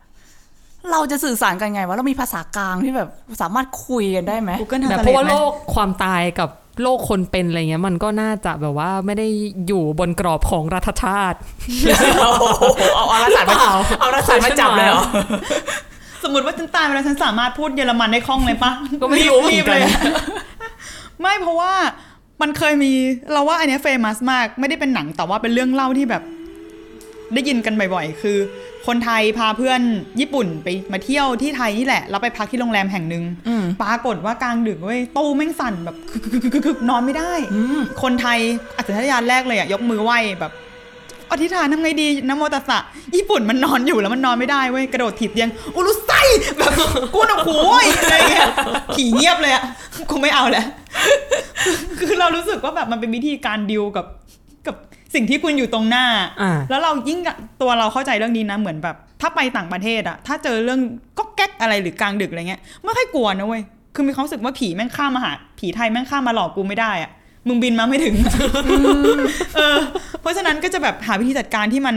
[0.91, 3.09] เราจะสื่อสารกันไงวะเรามีภาษากลางที่แบบ
[3.41, 4.51] สามารถคุยกันได้ไหม
[4.89, 6.49] แบบเพราะว่าโลกความตายกับ
[6.81, 9.27] โลกคนเป็นอะไรเงี้ยมันก็น่าจะแบบว่าไม่ได้
[9.67, 11.37] อยู่บนกรอบของรัฐชาติ
[12.21, 12.31] เอา
[12.95, 13.57] เอาเอารัฐศาสตร์มา
[13.99, 15.03] เอารัฐศาสตร์มาจับเลยเหรอ
[16.23, 19.81] สมมติว่าฉันตายไปแล้วฉันสามารถพูดเยอรมันได้คล่องเลยปะก็ไม่รู้เหมือนกันรีบๆเลย
[21.21, 21.73] ไม่เพราะว่า
[22.41, 22.93] มันเคยมี
[23.33, 26.23] เราว่าอันเนี้เฟมัสมาก ไม่ได้เป็นหนังแต่ว่าเป็นเรื่องเล่าที่แบบ
[27.33, 28.37] ได้ยินกันบ่อยๆ คือ
[28.87, 29.81] คนไทยพาเพื่อน
[30.19, 35.95] ญี่ปุ่นไปมาเที่ยวที่ไทยนี่แหละแล้วไปพักที่โรงแรมแห่งหนึ่งอืมปรากฏว่ากลางดึกเว้ยตู้แม่งสั่นแบบ
[36.65, 37.33] คึกๆๆๆนอนไม่ได้
[38.03, 38.39] คนไทย
[38.77, 40.51] อัจฉริยะแรกเลยอะยกมือไหว้แบบ
[41.31, 42.79] อธิษฐานทำไงดีนะโมตัสสะ
[43.15, 46.11] ญี่ปุ่นมันนอนอยู่แล้วมันนอนไม่ได้เว้ยกระโดดถีบเตียงอุลุไซ
[46.57, 46.71] แบบ
[47.13, 48.47] กูหนวกหูเว้ยอะไรเงี้ย
[48.95, 49.63] ขี่เงียบเลยอะ
[50.09, 50.65] กูไม่เอาแล้ว
[51.99, 54.05] คือเรารู้สึกว่าแบบมันเป็นวิธีการดิวกับ
[54.67, 54.75] กับ
[55.15, 56.05] สิ่งที่คุณอยู่ตรงหน้า
[56.41, 57.19] อ่าแล้วเรายิ่ง
[57.61, 60.79] ตัวเราเข้าใจเรื่องนี้นะเหมือนแบบ ถ้าไปต่างประเทศอะถ้าเจอเรื่อง
[61.17, 63.61] ก็แก๊กอะไรหรือกลางดึกอะไรเงี้ยไม่ค่อยกลัวนะเว้ย
[63.95, 67.11] คือมีความรู้สึกว่าผีแม่งข้ามมาหาผีไทยแม่งข้ามมาหลอกกูไม่ได้อะ
[67.47, 68.15] มึงบินมาไม่ถึง
[69.55, 69.77] เออ
[70.21, 71.95] เพราะฉะนั้นก็จะแบบหาวิธีจัดการที่มัน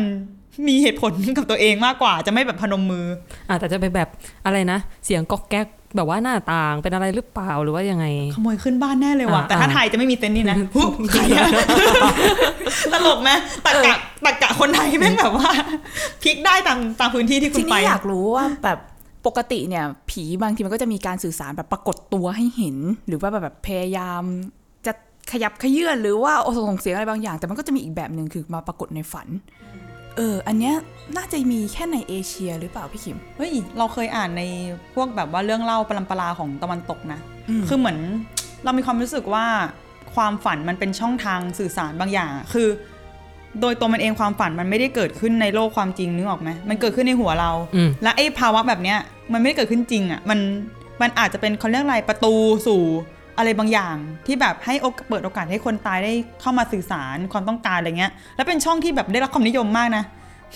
[0.68, 3.06] มีเหตุผลกับตัวเองมากกว่า จะไม่แบบพนมมือ
[3.48, 4.08] อะแต่จะไปแบบ
[4.44, 11.48] อะไรนะ เสียงก๊อกแก๊กแบบว่าหน้าต่างเป็นอะไรหรือเปล่าหรือว่ายังไง ขโมยขึ้นบ้านแน่เลยว่ะอ่าแต่ถ้าอ่าไทยจะไม่มีเต็นท์นี่นะฮุบใครอะ
[12.92, 13.30] ตลกไหม
[13.66, 15.50] ตะกะตะกะคนไทยแม่งแบบว่า
[16.22, 18.78] พลิกได้ตามตามพื้นที่ที่คุทีณไปนี้อยากรู้ว่าแบบ
[19.26, 24.55] ปกติเนี่ย ผีบางทีมันก็จะมีการสื่อสารแบบปรากฏตัวให้เห็น หรือว่าแบบพยายามจะ
[25.32, 29.28] ขยับขยื่นหรือว่าโอส่งเสียงอะไรบางอย่าง แต่มันก็จะมีอีกแบบหนึ่งคือมาปรากฏในฝัน
[30.16, 30.74] เออ อันเนี้ย
[31.16, 34.42] น่าจะมีแค่ในเอเชียหรือเปล่าพี่คิม เฮ้ย เราเคยอ่านใน
[34.94, 37.98] พวกแบบว่าเรื่องเล่าปรัมปราของตะวันตกนะอืมคือเหมือน
[38.64, 39.46] เรามีความรู้สึกว่า
[40.14, 42.68] ความฝันมันเป็นช่องทางสื่อสารบางอย่างอะคือ
[43.60, 48.98] โดยตัวมันเองความฝันมันไม่ได้เกิดขึ้นในโลกความจริงนึกออกไหมมันเกิดขึ้นในหัวเราอืมและไอ้ภาวะแบบเนี้ย
[49.32, 50.38] มันไม่ได้เกิดขึ้นจริงอะ มัน
[51.00, 52.34] มันอาจจะเป็นเขาเรียกอะไรประตู
[52.66, 52.82] สู่
[53.38, 53.96] อะไรบางอย่าง
[54.26, 60.04] ที่แบบให้โอกเปิดโอกาสให้คนตายได้เข้ามาสื่อสารความต้องการอะไรเงี้ย แล้วเป็นช่องที่แบบได้รับความนิยมมากนะ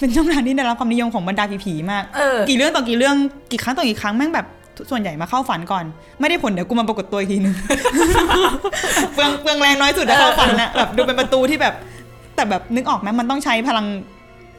[0.01, 3.17] เป็นช่องทางที่ได้รับความนิยมของบรรดาผีๆมากเออกี่เรื่องต่อกี่เรื่อง
[3.51, 4.47] กี่ครั้งต่อกี่ครั้งแม่งแบบ
[4.91, 5.85] ส่วนใหญ่มาเข้าฝันก่อน
[6.21, 7.55] ไม่ได้ผลเดี๋ยวกูมาปรากฏตัวอีกทีนึง
[9.15, 11.75] เปลืองเปลืองแรงน้อยสุดนะเข้าฝันนะแบบดูเป็นประตูที่แบบ
[12.37, 13.87] แต่แบบนึกออกไหมมันต้องใช้พลัง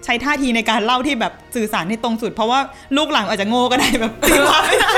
[0.05, 2.59] ใช้ท่าทีในการเล่าที่แบบสื่อสารให้ตรงสุด เพราะว่า
[2.97, 4.91] ลูกหลังอาจจะโง่ก็ได้แบบตีความไม่ได้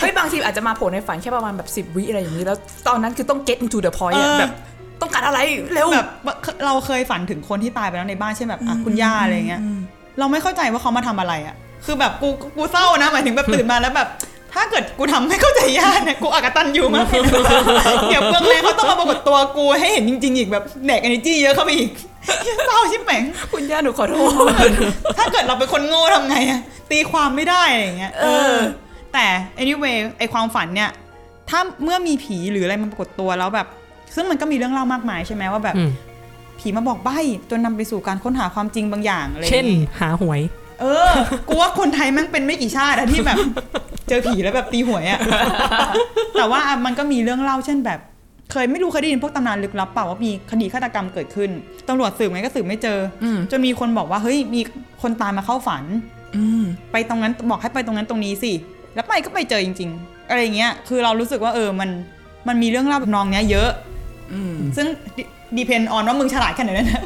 [0.00, 4.52] เฮ้ยบางทีอาจจะมาโผล่ในฝันแค่ประมาณแบบสิบวิอะไรอย่างนี้แล้ว ตอนนั้นคือต้อง get into the point อะเออแบบ
[5.00, 5.38] ต้องการอะไร
[5.74, 6.06] เร็วแบบ
[6.64, 9.60] เราเคยฝันถึงคนที่ตายไปแล้วในบ้านเช่นแบบอะคุณย่าอะไรเงี้ย
[10.18, 11.54] เราไม่เข้าใจว่าเขามาทำอะไรอะ
[11.86, 14.08] คือแบบกูกูเศร้านะหมายถึงแบบตื่นมาแล้วแบบ
[14.54, 17.62] ถ้าเกิดกูทำให้เข้าใจย่าเนี่ยกูอากตันอยู่มากเลยนะ
[18.10, 21.90] เดี๋ยวเบื้องแรงเขาต้องมาปรากฏตัวกูให้เห็นจริง ๆ อีกแบบแดก energy เยอะเข้าไปอีก
[22.66, 24.14] เศร้าชิบแหม่งคุณย่าหนูขอโท
[24.66, 24.70] ษ
[25.18, 28.56] ถ้าเกิดเราเป็นคนโง่ทำไงอะตีความไม่ได้อะไรอย่างเงี้ยเออ
[29.12, 29.26] แต่
[29.60, 30.90] anyway ไอความฝันเนี่ย
[31.50, 33.66] ถ้าเมื่อมีผีหรืออะไรมาปรากฏตัวแล้วแบบ
[34.14, 35.90] ซึ่งมันก็มีเรื่องเล่ามากมายใช่ไหมว่าแบบอืม
[36.58, 37.18] ผีมาบอกใบ้
[37.50, 40.40] จนนำไปสู่การค้นหาความจริงบางอย่างอะไรอย่างเช่นงี้หาหวย
[40.80, 41.12] เออ
[41.48, 43.38] กูว่าคนไทยแม่งเป็นไม่กี่ชาติอะที่แบบ
[44.08, 45.20] เจอผีแล้วแบบตีหวยอะ
[46.38, 48.00] แต่ว่ามันก็มีเรื่องเล่าเช่นแบบ
[48.52, 51.50] เคยไม่รู้เคยได้ยินพวกตำนานลึกลับเปล่าว่ามีคดีฆาตกรรมเกิดขึ้น
[51.88, 54.60] ตำรวจสืบไงก็สืบไม่เจออมจนมีคนบอกว่าเฮ้ยมี
[55.02, 55.84] คนตายมาเข้าฝัน
[56.36, 58.52] อืมไปตรงนั้นบอกให้ไปตรงนั้นตรงนี้สิ
[58.94, 61.90] แล้วไปก็ไปเจอจริง ๆ อะไรอย่างเงี้ย คือเรารู้สึกว่าเออมัน
[62.48, 63.70] มันมีเรื่องเล่าแบบนองเนี้ยเยอะ
[64.32, 64.86] อืมซึ่ง
[65.56, 67.02] depend on ว่ามึงฉลาดแค่ไหนนะ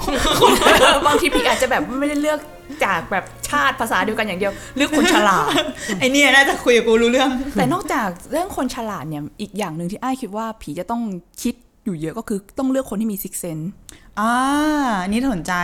[1.06, 2.38] บางทีพี่อาจจะแบบไม่ได้เลือก
[2.84, 5.44] จากแบบชาติภาษาเดียวกันอย่างเดียวเลือกคนฉลาด
[6.00, 11.02] ไอเนี่ยน่าจะคุยกับกูรู้เรื่อง แต่นอกจากเรื่องคนฉลาดเนี่ยอีกอย่างหนึ่งที่อ้ายคิดว่าผีจะต้อง
[11.42, 13.58] คิดอยู่เยอะก็คือต้องเลือกคนที่มี sixth sense
[14.20, 14.32] อ่า
[15.02, 15.54] อันนี้สนใจ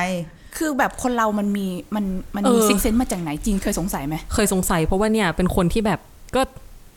[0.57, 2.05] คือแบบคนเรามันมีมัน
[2.37, 6.01] มันเออมี sixth sense มาจากไหนจริงเคยสงสัยไหมเคยสงสัยเพราะว่าเนี่ยเป็นคนที่แบบ
[6.37, 6.43] ก็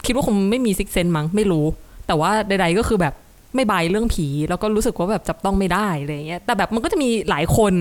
[0.05, 1.65] คิดว่าคงไม่มี sixth sense มั้งไม่รู้
[2.07, 3.13] แต่ว่าใด ๆก็คือแบบ
[3.55, 7.73] ไม่ buy เรื่องผี แล้วก็รู้สึกว่าแบบจับต้องไม่ได้อะไรอย่างเงี้ยแต่แบบมันก็จะมีหลายคน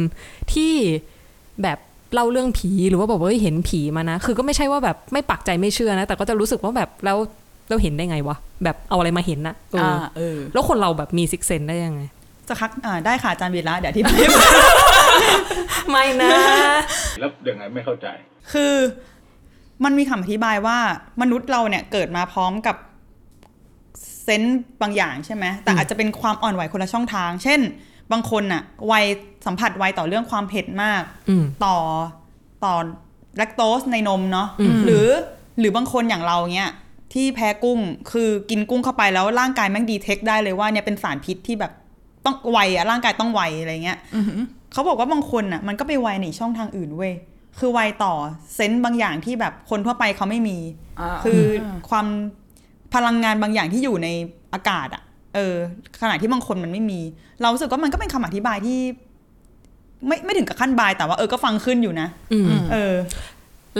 [0.52, 0.72] ที่
[1.62, 1.78] แบบ
[2.14, 7.16] เล่าเรื่องผีหรือว่าบอกว่าเฮ้ยเห็นผีมานะ คือก็ไม่ใช่ว่าแบบไม่ปักใจไม่เชื่อนะ แต่ก็จะรู้สึกว่าแบบแล้ว
[7.68, 12.02] เราเห็นได้ไงวะแบบเอาอะไรมาเห็นนะเอออเออแล้วคนเราแบบมี sixth sense ได้ยังไง
[12.50, 14.16] จะคักอ่าได้ค่ะอาจารย์วีระเดี๋ยวอธิบาย
[15.90, 16.30] ไม่นะ
[17.20, 18.06] แล้วยังไงไม่เข้าใจ
[18.52, 18.74] คือ
[19.84, 20.78] มันมีคำอธิบายว่า
[21.22, 22.76] มนุษย์เราเนี่ยเกิดมาพร้อมกับ
[24.22, 27.60] เซนส์บางอย่างใช่ไหมแต่อาจจะเป็นความอ่อนไหวคนละช่องทาง เช่น
[28.12, 28.92] บางคนอะไว
[29.46, 31.76] สัมผัสไวต่อเรื่องความเผ็ดมากอืมต่อ
[32.64, 32.74] ต่อ
[33.38, 35.06] แลคโตสในนมเนาะอืมหรือ
[35.58, 36.70] หรือบางคนอย่างเราเนี้ย
[37.14, 37.78] ที่แพ้กุ้ง
[38.12, 41.72] คือกินกุ้งเข้าไปแล้วร่างกายแม่งดีเทคได้เลยว่าเนี่ยเป็นสารพิษที่แบบ
[42.24, 43.98] ต้องไวอะร่างกายต้องไวอะไรเงี้ย
[44.72, 47.12] เขาบอกว่าบางคนน่ะมันก็ไปไวในอีกช่องทางอื่นเว้ย
[47.58, 48.14] คือไวต่อ
[48.54, 50.58] เซนต์บางอย่างที่แบบคนทั่วไปเขาไม่มี
[51.00, 51.40] อ่าคือ
[51.88, 52.06] ความ
[52.94, 54.08] พลังงานบางอย่างที่อยู่ใน
[54.54, 55.02] อากาศอะ
[55.34, 55.54] เออ
[56.00, 57.00] ขณะที่บางคนมันไม่มี
[57.40, 58.78] เรารู้สึกว่ามันก็เป็นคำอธิบายที่
[60.06, 62.94] ไม่ไม่ถึงกับขั้นบายแต่ว่าเออก็ฟังขึ้นอยู่นะอืมเออ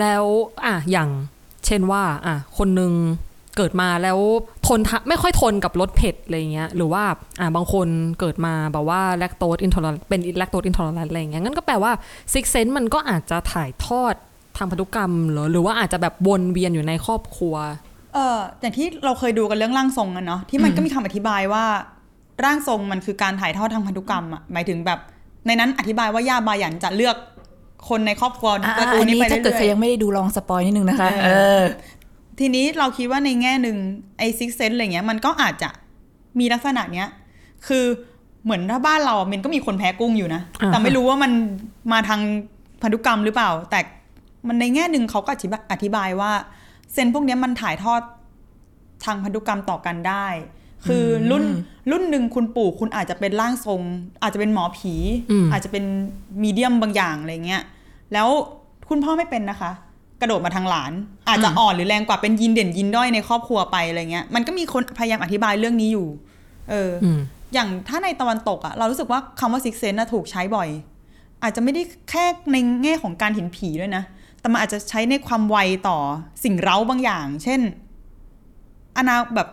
[0.01, 0.25] แล้ว
[0.65, 1.09] อะอย่าง
[1.67, 2.93] เช่นว่า อะคนหนึ่ง
[3.57, 4.19] เกิดมาแล้ว
[4.67, 7.03] ทนทะไม่ค่อยทนกับรสเผ็ดอะไรเงี้ยหรือว่า
[7.41, 7.89] อ่าบางคน
[8.21, 11.93] เกิดมาแบบว่า lactose intol เป็น lactose intol อะไรเงี้ยงั้นก็แปลว่า
[12.33, 14.15] sixth sense มันก็อาจจะถ่ายทอด
[14.57, 17.55] ทางพันธุกรรมเหรอหรือว่าอาจจะแบบวนเวียนอยู่ในครอบครัว
[18.15, 21.65] เอออย่างที่เราเคยดูกันเรื่องร่างทรงกันเนาะที่มันก็มีคำอธิบายว่า
[22.45, 24.99] ร่างทรงมันคือการถ่ายทอดทางพันธุกรรมอะหมายถึงแบบ
[25.47, 27.17] ในนั้นอธิบายว่าย่าบาหยันจะเลือก
[27.89, 31.31] คนในครอบครัวอ่าตระกูลอันนี้นี้ไปถ้าเกิดใครเรื่อยยังไม่ได้ดูลอง spoil นิดนึงนะคะ เอ
[31.61, 32.00] อๆ
[32.41, 33.77] ทีนี้เราคิดว่าในแง่หนึ่ง
[34.19, 35.71] ไอ้ซิกเซนอะไรเงี้ยมันก็อาจจะ
[36.39, 37.09] มีลักษณะเนี้ย
[37.67, 37.85] คือ
[38.45, 41.33] เหมือนถ้าบ้านเราอะมันก็มีคนแพ้กุ้งอยู่นะอ่าแต่ไม่รู้ว่ามัน
[41.93, 42.21] มาทาง
[42.83, 43.81] พันธุกรรมหรือเปล่า แต่
[44.49, 46.33] มันในแง่หนึ่งเขาก็อธิบายอธิบายว่า
[46.93, 48.03] เซนพวกเนี้ยมันถ่ายทอด
[49.05, 50.27] ทางพันธุกรรมต่อกันได้
[50.87, 51.45] คืออรุ่น
[51.91, 53.83] รุ่นหนึ่งคุณปู่คุณอาจจะเป็นร่างทรง
[54.23, 54.95] อาจจะเป็นหมอผี
[55.31, 55.85] อืมอาจจะเป็น
[56.43, 57.63] มีเดียมบางอย่างอะไรเงี้ย
[58.13, 58.29] แล้ว
[58.89, 59.73] คุณพ่อไม่เป็นนะคะ
[60.21, 60.93] กระโดดมาทางหลาน
[61.31, 66.09] อาจจะอ่อนหรือแรงกว่าเป็นยินเด่นยินด้อยในครอบครัวไปอะไรเงี้ย มันก็มีคนพยายามอธิบายเรื่องนี้อยู่
[66.71, 67.21] เออออืม
[67.55, 70.69] อย่างถ้าในตะวันตกอะเรารู้สึกว่าคำว่าซิกเซนน่ะถูกใช้บ่อย
[71.43, 74.05] อาจจะไม่ได้แค่ในแง่ของการเห็นผีด้วยนะ
[74.41, 75.57] แต่มันอาจจะใช้ในความไว
[75.89, 75.99] ต่อ
[76.45, 77.61] สิ่งเร้าบางอย่าง เช่น
[78.97, 79.49] อนาแบบ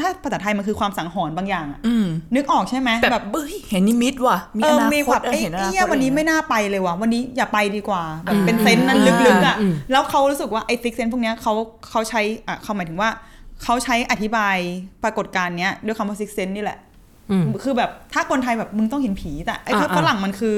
[0.00, 11.52] ถ้าภาษาไทยมันคือความสังหรณ์บางอย่างอะอืมนึกออกใช่ไหมแบบแบบเฮ้ยเห็นนิมิตว่ะมีเอออนามีคแบตบเออเอ้ยเห็นอนาคเหี้ยตวันนี้อะไรไม่เงี้ยน่าไปเลยว่ะวันนี้อย่าไปดีกว่าแบบเป็นเซนส์นั้นลึกๆอะอืมแล้วเขารู้สึกว่าไอ้ sixth sense พวกเนี้ยเขา
[11.90, 13.10] เขาใช้อะเขาหมายถึงว่า
[13.62, 14.56] เขาใช้อธิบาย
[15.04, 16.78] ปรากฏการณ์เนี้ยด้วยคำว่า sixth sense นี่แหละ
[17.30, 20.56] อืมคือแบบถ้าคนไทยแบบมึงต้องเห็นผีแต่ไอ้อ่าฝรั่งมันคือ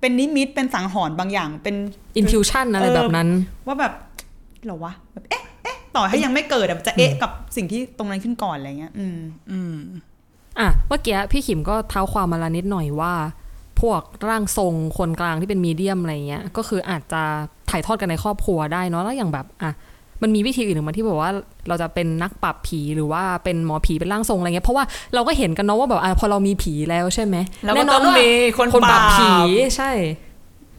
[0.00, 1.76] เป็นนิมิตเป็นสังหรณ์บางอย่างเป็น
[2.16, 3.28] intuition อะไรแบบนั้น
[3.66, 3.92] ว่าแบบ
[4.64, 5.59] เหรอวะแบบเอ๊ะเอ๊ะ
[5.96, 9.18] ต่อให้ยังไม่เกิดอะจะเอ๊ะกับสิ่งที่ตรงนั้นขึ้นก่อนอะไรเงี้ย อืม
[9.50, 9.76] อืม
[10.58, 13.12] อะเมื่อกี้พี่ขิมก็เท้าความมาละนิดหน่อยว่า
[13.80, 17.22] พวกร่างทรงคนกลางที่เป็นมีเดียมอะไรเงี้ย ก็คืออาจจะ
[17.70, 19.70] ถ่ายทอดกันในครอบครัวได้เนาะแล้วอย่างแบบ อะ
[20.22, 21.30] มันมีวิธีอื่นหรือมาที่แบบว่า
[21.68, 24.84] เราจะเป็นนักปราบผีหรือว่าเป็นหมอผีเป็นร่างทรงอะไรเงี้ยเพราะว่า
[25.14, 29.30] เราก็เห็นกันเนาะว่าแบบอะพอเรามีผีแล้วใช่ไหมแล้วก็แน่นอนต้องว่ามีคนคนปราบปราบผี
[29.76, 29.90] ใช่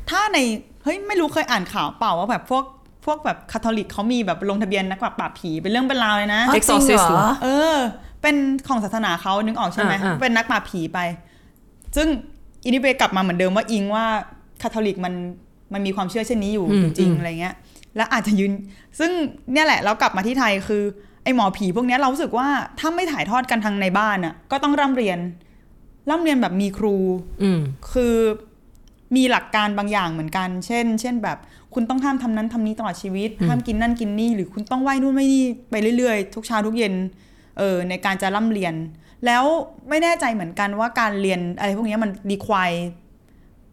[0.09, 0.38] ถ้าใน
[0.84, 2.64] เฮ้ยไม่รู้เคยอ่านข่าวเปล่าว่าแบบพวก
[3.05, 7.77] พวกแบบคาทอลิกเขามีแบบลงทะเบียนนักปราบผีเป็นเรื่องเป็นราวเลยนะอ๋อจริง Exorcist เหรอเออ
[8.21, 8.35] เป็น
[8.67, 10.99] ของศาสนาเขานึกออกใช่ไหมอ่าอ่าเป็นนักปราบผีไป
[11.95, 12.07] ซึ่ง
[12.65, 14.05] อินิเบกลับมาเหมือนเดิมว่าอิงว่า
[14.61, 15.13] คาทอลิกมัน
[15.73, 17.55] มันมีความเชื่อเช่นนี้อยู่จริงๆอะไรเงี้ย
[17.95, 18.51] แล้วอาจจะยืน
[18.99, 19.11] ซึ่ง
[19.53, 20.83] เนี่ยแหละเรากลับมาที่ไทยคือ
[21.23, 22.47] ไอ้หมอผีพวกเนี้ยเรารู้สึกว่า
[22.79, 25.19] ถ้าไม่ถ่ายทอดกันทางในบ้านอะ ก็ต้องร่ำเรียน
[26.09, 26.95] ร่ำเรียนแบบมีครู
[27.43, 27.59] อืม
[27.93, 28.15] คือ
[29.15, 31.37] มีหลักการบางอย่างเหมือนกัน เช่น เช่นแบบ
[31.74, 36.93] คุณต้องห้ามทำนั้นทำนี้ตลอดชีวิต ห้ามกินนั่นกินนี่ หรือคุณต้องไหว้นู่นไม่นี่ไปเรื่อยๆ ทุกเช้าทุกเย็น
[37.57, 38.74] เออในการจะร่ำเรียน
[39.26, 39.43] แล้ว
[39.89, 42.72] ไม่แน่ใจเหมือนกันว่าการเรียนอะไรพวกนี้มันดีควาย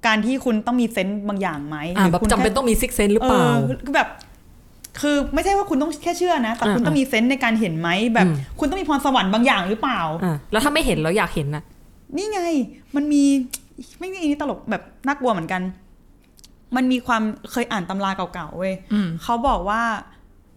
[0.07, 4.09] การที่คุณต้องมี sense บางอย่างไหมอ่าหรือแบบคุณจำเป็นแค่ต้องมี sixth sense หรือเปล่าออคือแบบ
[5.01, 11.62] คือไม่ใช่ว่าคุณต้องแค่เชื่อนะ แต่คุณอ่าต้องมี sense ในการเห็นไหมแบบอืมคุณต้องมีพรสวรรค์บางอย่างหรือเปล่าอะแล้วถ้าไม่เห็นแล้วอยากเห็นน่ะ
[12.16, 12.40] นี่ไง
[12.96, 13.22] มันมี
[14.01, 15.62] ไม่มีอันนี้ตลกแบบน่ากลัวเหมือนกัน
[16.76, 19.82] มันมีความเคยอ่านตำราเก่าๆเว้ยอืมเขาบอกว่า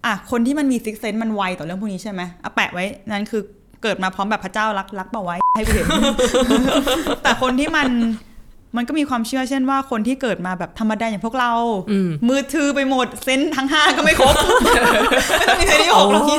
[0.06, 3.42] อะคนที่มันมีซิกเซนมันไวต่อเรื่องพวกนี้ใช่ไหมอะแปะไว้นั่นคือ
[3.84, 5.88] เกิดมาพร้อมแบบพระเจ้ารักรักเปล่าไว้ให้กูเห็น
[7.24, 7.90] แต่คนที่มัน
[8.78, 11.54] มันก็มีความเชื่อเช่นว่าคนที่เกิดมาแบบธรรมดาอย่างพวกเรา
[11.92, 16.38] อืมมือถือไปหมด เซนส์ทั้งห้าก็ไม่ครบไม่ต้องมีเซนส์ที่หกหรอกที่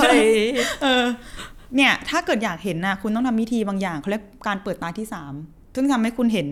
[0.82, 1.02] เออ
[1.76, 5.32] เนี่ย ถ้าเกิดอยากเห็นนะคุณต้องทำพิธีบางอย่างเขาเรียกการเปิดตาที่สาม
[5.74, 6.48] ซึ่งทำให้คุณเห็น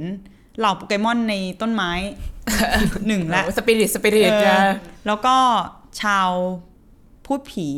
[0.59, 1.91] เหล่าโปเกมอนในต้นไม้
[3.07, 4.61] หนึ่งและสปิริตสปิริตเออนะ
[5.07, 5.37] แล้วก็
[6.03, 6.31] ชาว
[7.27, 7.69] พูดผี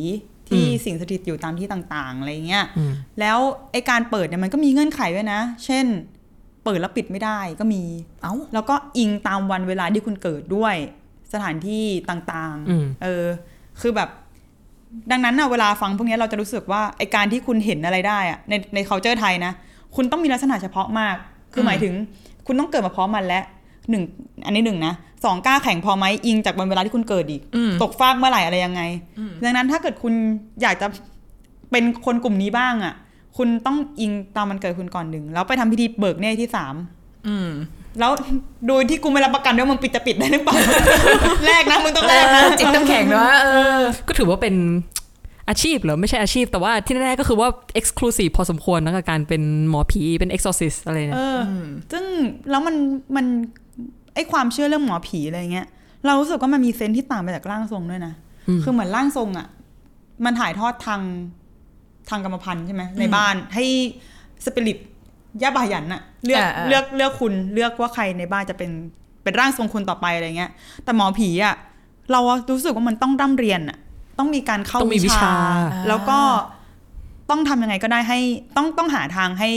[0.49, 3.39] ที่อืมสิงสถิตอยู่ตามที่ต่างๆอะไรเงี้ยอืมแล้ว
[3.73, 5.87] ไอการเปิดเนี่ยมันก็มีเงื่อนไขด้วยนะ เช่น
[6.65, 7.83] เปิดแล้วปิดไม่ได้ก็มี
[8.23, 10.75] เอ้า แล้วก็อิงตามวันเวลาที่คุณเกิดด้วย
[11.33, 13.25] สถานที่ต่างอืมๆเออ
[13.81, 14.09] คือแบบ
[15.11, 19.53] ดังนั้นนะเวลาฟังพวกนี้เราจะรู้สึกว่าไอการที่คุณเห็นอะไรได้อะในใน culture ไทยนะ
[19.97, 21.17] คุณต้องมีลักษณะเฉพาะมาก
[21.53, 21.95] คือหมายถึง
[22.47, 23.43] คุณต้องเกิดมาพร้อมมันและ
[23.91, 24.03] หนึ่ง
[24.47, 28.83] อันนี้หนึ่งนะสองกล้าแข่งพอไหมอิงจากวันเวลาที่คุณเกิดอีกอืมตกฟากเมื่อไหร่อะไรยังไง
[29.45, 30.15] ดังนั้นถ้าเกิดคุณ
[30.63, 30.87] อยากจะ
[31.71, 32.95] เป็นคนกลุ่มนี้บ้างอะ่ะ
[33.37, 36.75] คุณต้องอิงตามมันเกิดคุณก่อนหนึ่งแล้วไปทำพิธีเบิกเนตรที่สาม
[37.29, 37.51] อืม
[38.01, 38.13] แล้ว
[38.69, 40.57] โดยที่กูไม่รับประกันด้วยมึงปิดจะปิดได้หรือเปล่า
[41.47, 44.55] แรกนะมึงต้องแรกนะจิตน้ำแข็งเนาะเออก็ถือว่าเป็น
[45.53, 47.49] อาชีพเหรอ ไม่ใช่อาชีพแต่ว่าที่แน่ๆก็คือว่า
[47.81, 52.05] exclusive พอสมควรนะกับการเป็นหมอผีเป็น exorcist อะไรเนี่ยเอออซึ่ง
[52.51, 52.77] แล้วมัน
[53.17, 53.27] มัน
[54.15, 55.67] ไอความเชื่อเรื่องหมอผีอะไรเงี้ย
[56.07, 58.15] เรารู้สึกว่ามันมีเซนส์ที่ต่างไปจากร่างทรงด้วยนะ
[58.49, 59.47] อืมคือเหมือนร่างทรงอะ
[60.25, 61.01] มันถ่ายทอดทาง
[62.09, 63.65] ทางกรรมพันธุ์ใช่ไหมในบ้านให้
[64.45, 64.79] สปิริต
[65.43, 68.71] ย่าบายันอะเลือกอ่าอ่าเลือกเลือกคุณเลือกว่าใครในบ้านจะเป็น
[69.23, 70.51] เป็นร่างทรงคนต่อไปอะไรเงี้ย
[70.85, 71.55] แต่หมอผีอะ
[72.13, 72.21] เรา
[72.53, 73.79] รู้สึกว่ามันต้องร่ำเรียนอะ
[74.23, 75.33] ต้องต้องมีการเข้าต้องมีวิชา
[75.89, 76.19] แล้วก็
[77.31, 78.19] ต้องทำยังไงก็ได้ให้
[78.57, 79.51] ต้องต้องหาทางให้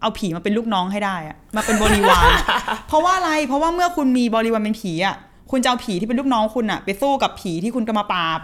[0.00, 2.44] เอาผีมาเป็นลูกน้องให้ได้อะมาเป็นบริวารอะ
[2.88, 5.16] เพราะว่าอะไร เพราะว่าเมื่อคุณมีบริวารเป็นผีอะ
[5.50, 8.40] คุณจะเอาผีที่เป็นลูกน้องคุณอะไปสู้กับผีที่คุณจะมาปราบ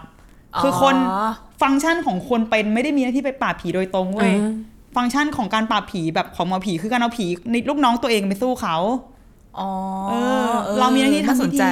[0.63, 1.31] คือคนอ๋อ
[1.63, 4.53] ฟังก์ชันของคนเป็นไม่ได้มีหน้าที่ไปปราบผีโดยตรงเว้ยอ่า
[4.97, 8.77] ฟังก์ชันของการปราบผีแบบของหมอผีคือการเอาผีในลูกน้องตัวเองไปสู้เขา
[9.59, 9.71] อ๋อ
[10.09, 10.13] เอ
[10.49, 11.65] อ เรามีหน้าที่น่าทำสพินธีใจ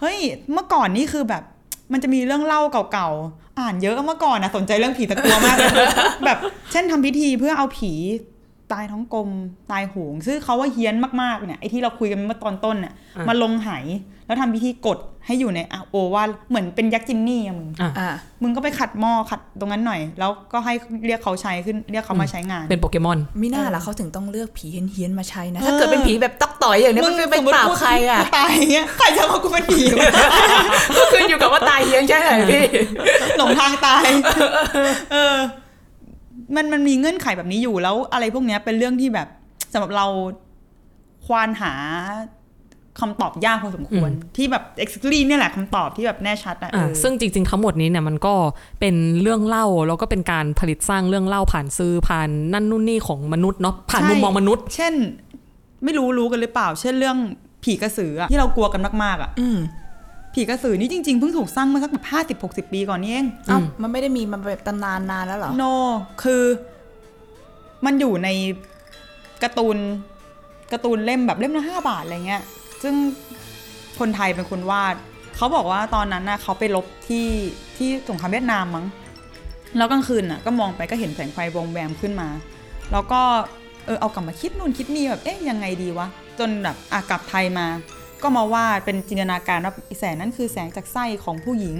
[0.00, 0.18] เฮ้ย
[0.52, 1.42] เมื่อก่อนนี่คือแบบ
[1.92, 2.60] มันจะมีเรื่องเล่า
[2.92, 5.68] เก่าๆ อ่านเยอะเมื่อก่อนนะสนใจเรื่องผีตะกัวมากเลย
[6.24, 6.38] แบบ
[6.72, 7.92] เช่นทำพิธีเพื่อเอาผี
[8.72, 9.28] ตายท้องกลม
[9.72, 13.70] ตายโหงซึ่งเขาว่าเฮี้ยนมากๆเนี่ยไอ้ที่เราคุยกันเมื่อตอนต้นเนี่ยอะมาลงไห
[14.26, 18.10] แล้วทำพิธีกดให้อยู่ในอะโอว่าเหมือนเป็นยักษ์จินนี่อะมึงอะอะ
[18.42, 20.74] มึงก็ไปขัดหม้อขัดตรงนั้นหน่อย แล้วก็ให้
[21.06, 30.58] เรียกเขาใช้ขึ้นเรียกเขามาใช้งาน เป็นโปเกมอนมิน่าล่ะเขาถึงต้องเลือกผีเฮี้ยนๆมาใช้นะเออถ้าเกิดเป็นผีแบบตอกต่อยอย่างเนี้ยมันเป็นปราบใครอะตายอย่างเงี้ยใครจะมากูเป็นผีวะก็ขึ้น
[31.30, 32.64] อยู่กับว่าตายเฮี้ยนแค่ไหนพี่
[33.38, 34.06] หลงทางตาย
[35.12, 35.36] เออ
[36.56, 39.28] มันมันมีเงื่อนไขแบบนี้อยู่แล้ว อะไรพวกเนี้ยเป็นเรื่องที่แบบ
[39.72, 40.06] สำหรับเรา
[41.26, 41.72] ควานหา
[43.00, 48.34] คำตอบยากพอสมควร ที่แบบ exactly เนี่ยแหละคำตอบที่แบบแน่ชัดอะอะเออซึ่งจริง ๆ ทั้งหมดนี้เนี่ยมันก็
[48.80, 54.94] เป็นเรื่องเล่าแล้วก็เป็นการผลิตสร้างเรื่องเล่าผ่านสื่อผ่านนั่นนู่นนี่ของมนุษย์เนาะผ่านใช่มุมมองมนุษย์ เช่น
[55.84, 57.16] ไม่รู้รู้กันหรือเปล่า เช่นเรื่อง
[57.64, 59.58] ผีกระสืออะที่เรากลัวกันมากๆอะอืม
[60.34, 65.64] ผีกระสือนี่จริงๆ เพิ่งถูกสร้างเมื่อสักแบบห้าสิบหกสิบปีก่อนนี่เองเอ้าอืมมันไม่ได้มีมันแบบตำนานนานแล้วเหรอ โน
[66.22, 66.42] คือ
[67.84, 68.28] มันอยู่ใน
[69.42, 69.76] การ์ตูน
[70.72, 72.42] การ์ตูนเล่มแบบเล่มละห้าบาทอะไรเงี้ย
[72.82, 72.94] ซึ่ง
[73.98, 74.94] คนไทยเป็นคนวาด
[75.36, 77.26] เขาบอกว่าตอนนั้นน่ะเขาไปลบที่
[77.76, 78.86] ที่สงครามเวียดนามมั้ง
[79.76, 82.28] แล้วกลางคืนน่ะก็มองไปก็เห็นแสงไฟวงแวมขึ้นมา
[82.92, 83.20] แล้วก็
[83.86, 86.06] เออเอากลับมาคิดนู่นคิดนี่แบบเอ๊ะยังไงดีวะ
[86.38, 87.66] จนแบบอะกลับไทยมา
[88.22, 91.76] ก็มาวาดเป็นจินตนาการว่าแสงนั้นคือแสงจากไส้ของผู้หญิง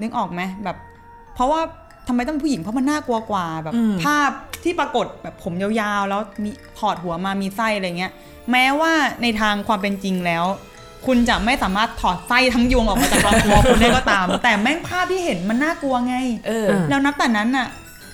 [0.00, 0.76] นึกออกไหมแบบ
[1.34, 1.60] เพราะว่า
[2.08, 4.30] ทำไมต้องเป็นผู้หญิงเพราะมันน่ากลัวกว่าแบบอืมภาพ
[4.64, 8.12] ที่ปรากฏแบบผมยาวๆ แล้วมีถอดหัวมามีไส้อะไรเงี้ย
[8.50, 8.92] แม้ว่า
[9.22, 10.44] ในทางความเป็นจริงแล้ว
[11.06, 17.66] คุณจะไม่สามารถถอดไส้ทั้งยวงออกมาจากลำตัวคุณได้ก็ตาม แต่แม่งภาพที่เห็นมันน่ากลัวไงเอออะแล้วนับแต่นั้นน่ะ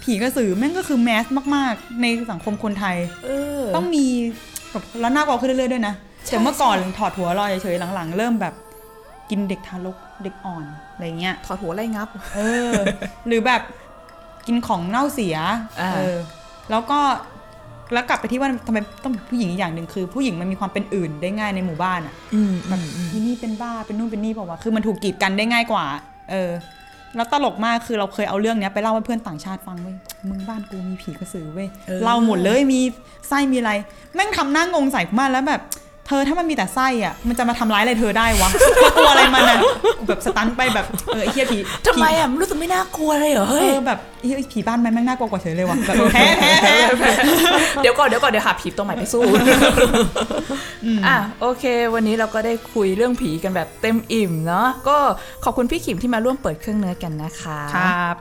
[0.03, 1.25] ผีกระสือแม่งก็คือแมส
[1.55, 3.29] มากๆ ในสังคมคนไทยเอ
[3.61, 4.05] อต้องมี
[4.73, 8.55] แบบแล้วน่ากลัวขึ้นเรื่อยๆด้วยนะใช่ แต่เมื่อก่อนถอดหัวลอยเฉยๆหลังๆ เริ่มแบบ
[9.31, 12.73] กินเด็กทารกเด็กอ่อนอะไรเงี้ยถอดหัวไล่งับ เออ
[13.27, 13.63] หรือแบบ
[14.47, 15.37] กินของเน่าเสีย
[15.81, 16.17] อ่าเออ
[16.71, 17.01] แล้วก็
[17.93, 22.81] แล้วกลับไปที่ว่าทำไมต้องเป็นผู้หญิงอีกอย่างหนึ่งคือ ผู้หญิงมันมีความเป็นอื่นได้ง่ายในหมู่บ้านอะอืมแบบ
[23.13, 25.85] ที่นี่เป็นบ้าเป็นนู่นเป็นนี่เปล่าวะคือมันถูกกีดกันได้ง่ายกว่า
[26.31, 26.51] เออ
[27.17, 29.97] แล้วตลกมากคือเราเคยเอาเรื่องเนี้ยไปเล่าให้เพื่อนต่างชาติฟังเว้ย
[30.29, 32.81] มึงบ้านกูมีผีกระสือเว้ยออเล่าหมดเลยมี
[33.29, 33.73] ไส้มีอะไร
[34.15, 35.61] แม่งทำหน้างงใส่กูมากแล้วแบบ
[36.07, 39.59] เธอถ้ามันมีแต่ไส้อะ มันจะมาทำร้ายอะไรเธอได้วะเธอกลัวอะไรมันอะ
[39.99, 46.53] กูแบบสตันไปแบบเออไอ้เฮียผีทำไมอะมันรู้สึกไม่น่ากลัวเลยเหรอเอเฮ้ยอแบบเฮ้ยผีบ้านมันแม่งน่ากลัวกว่าเฉยเลยว่ะแบบแพ้แพ้
[46.99, 47.13] แพ้
[47.83, 49.23] เดี๋ยวก่อนเดี๋ยวก่อนเดี๋ยวหาผีตัวใหม่ไปสู้
[51.07, 54.97] อะโอเค วันนี้เราก็ได้คุยเรื่องผีกันแบบเต็มอิ่มเนาะก็
[55.45, 58.17] ขอบคุณพี่ขิมที่มาร่วมเปิดเครื่องเนื้อกันนะคะครับ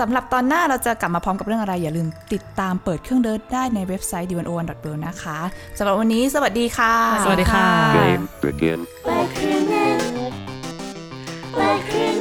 [0.00, 5.38] สำหรับตอนหน้าเราจะกลับมาพร้อมกับเรื่องอะไร อย่าลืมติดตามเปิดเครื่องเดินได้ในเว็บไซต์ d 1 o 1 w นะคะ
[5.78, 6.94] สำหรับวันนี้สวัสดีค่ะ
[7.24, 7.68] สวัสดีค่ะ
[7.98, 8.80] Game begin.
[11.60, 12.15] Like